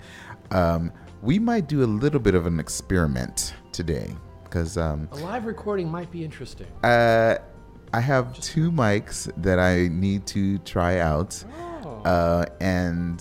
[0.50, 0.92] Um,
[1.22, 4.10] we might do a little bit of an experiment today
[4.44, 6.66] because um, a live recording might be interesting.
[6.84, 7.36] uh,
[7.92, 11.42] I have two mics that I need to try out,
[11.84, 12.02] Oh.
[12.04, 13.20] uh, and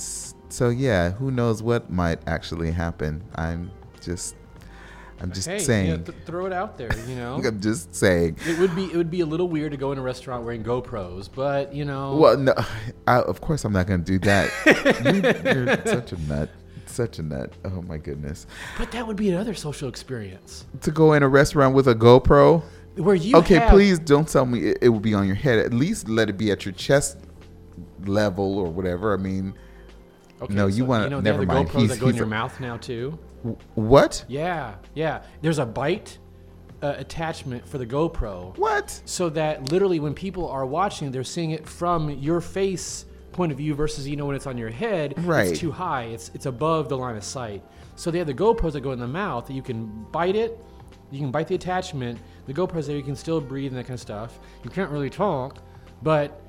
[0.49, 3.23] so yeah, who knows what might actually happen?
[3.35, 3.71] I'm
[4.01, 4.35] just,
[5.21, 5.89] I'm just hey, saying.
[5.89, 6.89] yeah, th- throw it out there.
[7.07, 7.35] You know.
[7.45, 8.37] I'm just saying.
[8.47, 10.63] It would be it would be a little weird to go in a restaurant wearing
[10.63, 12.53] GoPros, but you know, Well, no,
[13.07, 14.49] I, of course I'm not going to do that.
[15.45, 16.49] you, you're such a nut.
[16.95, 17.51] Such a nut.
[17.65, 18.47] Oh my goodness.
[18.77, 22.63] but that would be another social experience To go in a restaurant with a GoPro.
[22.95, 25.59] where you Okay, have- please don't tell me it, it will be on your head.
[25.59, 27.17] At least let it be at your chest
[28.05, 29.13] level or whatever.
[29.13, 29.53] I mean,
[30.41, 31.67] Okay, no, you wanna- You know, never the mind.
[31.69, 33.19] GoPros He's- that go in he's your mouth now too.
[33.43, 34.23] w- what?
[34.29, 35.23] Yeah, yeah.
[35.41, 36.17] There's a bite
[36.81, 39.01] uh, attachment for the GoPro, What?
[39.05, 43.05] so that literally when people are watching, they're seeing it from your face
[43.35, 45.47] point of view versus you know when it's on your head, Right.
[45.49, 46.03] it's too high.
[46.05, 47.61] It's it's above the line of sight.
[47.95, 50.57] So they have the GoPros that go in the mouth that you can bite it.
[51.11, 52.19] You can bite the attachment.
[52.47, 54.39] The GoPros there, you can still breathe and that kind of stuff.
[54.63, 55.59] You can't really talk,
[56.01, 56.41] but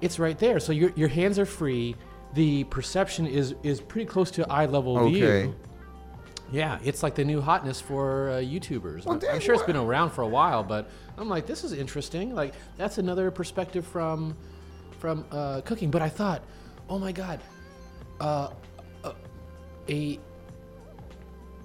[0.00, 0.58] it's right there.
[0.58, 1.94] So your your hands are free.
[2.34, 5.12] The perception is is pretty close to eye level Okay.
[5.12, 5.54] view.
[6.50, 9.06] Yeah, it's like the new hotness for uh, YouTubers.
[9.06, 11.72] Well, I'm- I'm sure it's been around for a while, but I'm like, this is
[11.72, 12.34] interesting.
[12.34, 14.36] Like, that's another perspective from
[15.02, 15.90] from uh, cooking.
[15.90, 16.42] But I thought,
[16.88, 17.40] oh my god,
[18.20, 18.50] uh,
[19.02, 19.12] uh,
[19.88, 20.18] a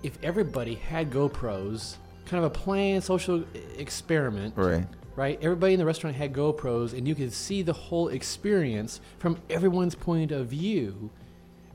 [0.01, 3.43] if everybody had GoPros, kind of a planned social
[3.77, 4.85] experiment, Right.
[5.15, 5.37] right?
[5.41, 9.93] Everybody in the restaurant had GoPros, and you could see the whole experience from everyone's
[9.95, 11.11] point of view,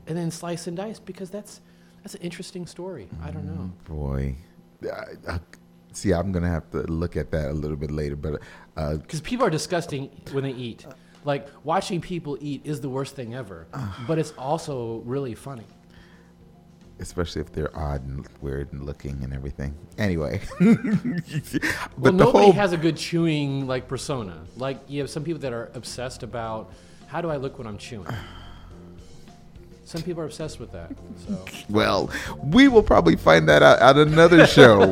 [0.05, 1.61] and then slice and dice because that's
[2.01, 3.07] that's an interesting story.
[3.23, 3.71] I don't know.
[3.87, 4.35] Boy.
[4.83, 5.39] I, I,
[5.93, 8.17] see, I'm going to have to look at that a little bit later.
[8.17, 8.41] But
[8.75, 10.85] uh, Because people are disgusting when they eat.
[11.25, 13.67] Like watching people eat is the worst thing ever,
[14.07, 15.65] but it's also really funny.
[16.99, 19.73] especially if they're odd and weird and looking and everything.
[19.97, 20.83] Anyway, but
[21.97, 24.37] Well, nobody whole has a good chewing like persona.
[24.57, 26.71] Like you have some people that are obsessed about
[27.07, 28.07] how do I look when I'm chewing.
[29.85, 30.91] Some people are obsessed with that.
[31.27, 32.09] So well,
[32.45, 34.91] we will probably find that out at another show.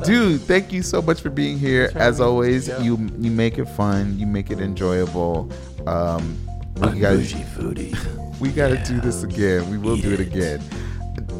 [0.04, 1.90] Dude, thank you so much for being here.
[1.90, 2.80] for As always, Yeah.
[2.80, 5.50] you you make it fun, you make it enjoyable.
[5.86, 6.38] Um,
[6.76, 7.94] we got foodie.
[8.40, 9.68] we got to do this again.
[9.70, 10.62] We will do it again.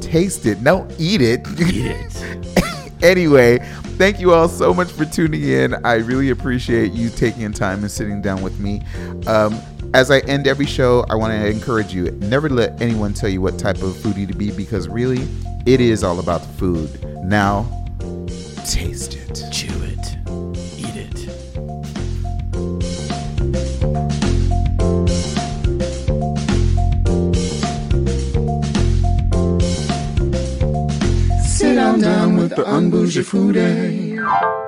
[0.00, 1.46] Taste it, no, eat it.
[1.60, 2.92] Eat it.
[3.02, 3.58] anyway,
[3.96, 5.74] thank you all so much for tuning in.
[5.86, 8.82] I really appreciate you taking time and sitting down with me.
[9.26, 9.58] Um,
[9.92, 13.40] as I end every show, I want to encourage you never let anyone tell you
[13.40, 15.26] what type of foodie to be because really,
[15.66, 17.04] it is all about the food.
[17.24, 17.66] Now,
[18.66, 19.42] taste it.
[19.52, 20.16] Chew it.
[20.78, 21.18] Eat it.
[31.44, 34.59] Sit down, down with the unbougie foodie.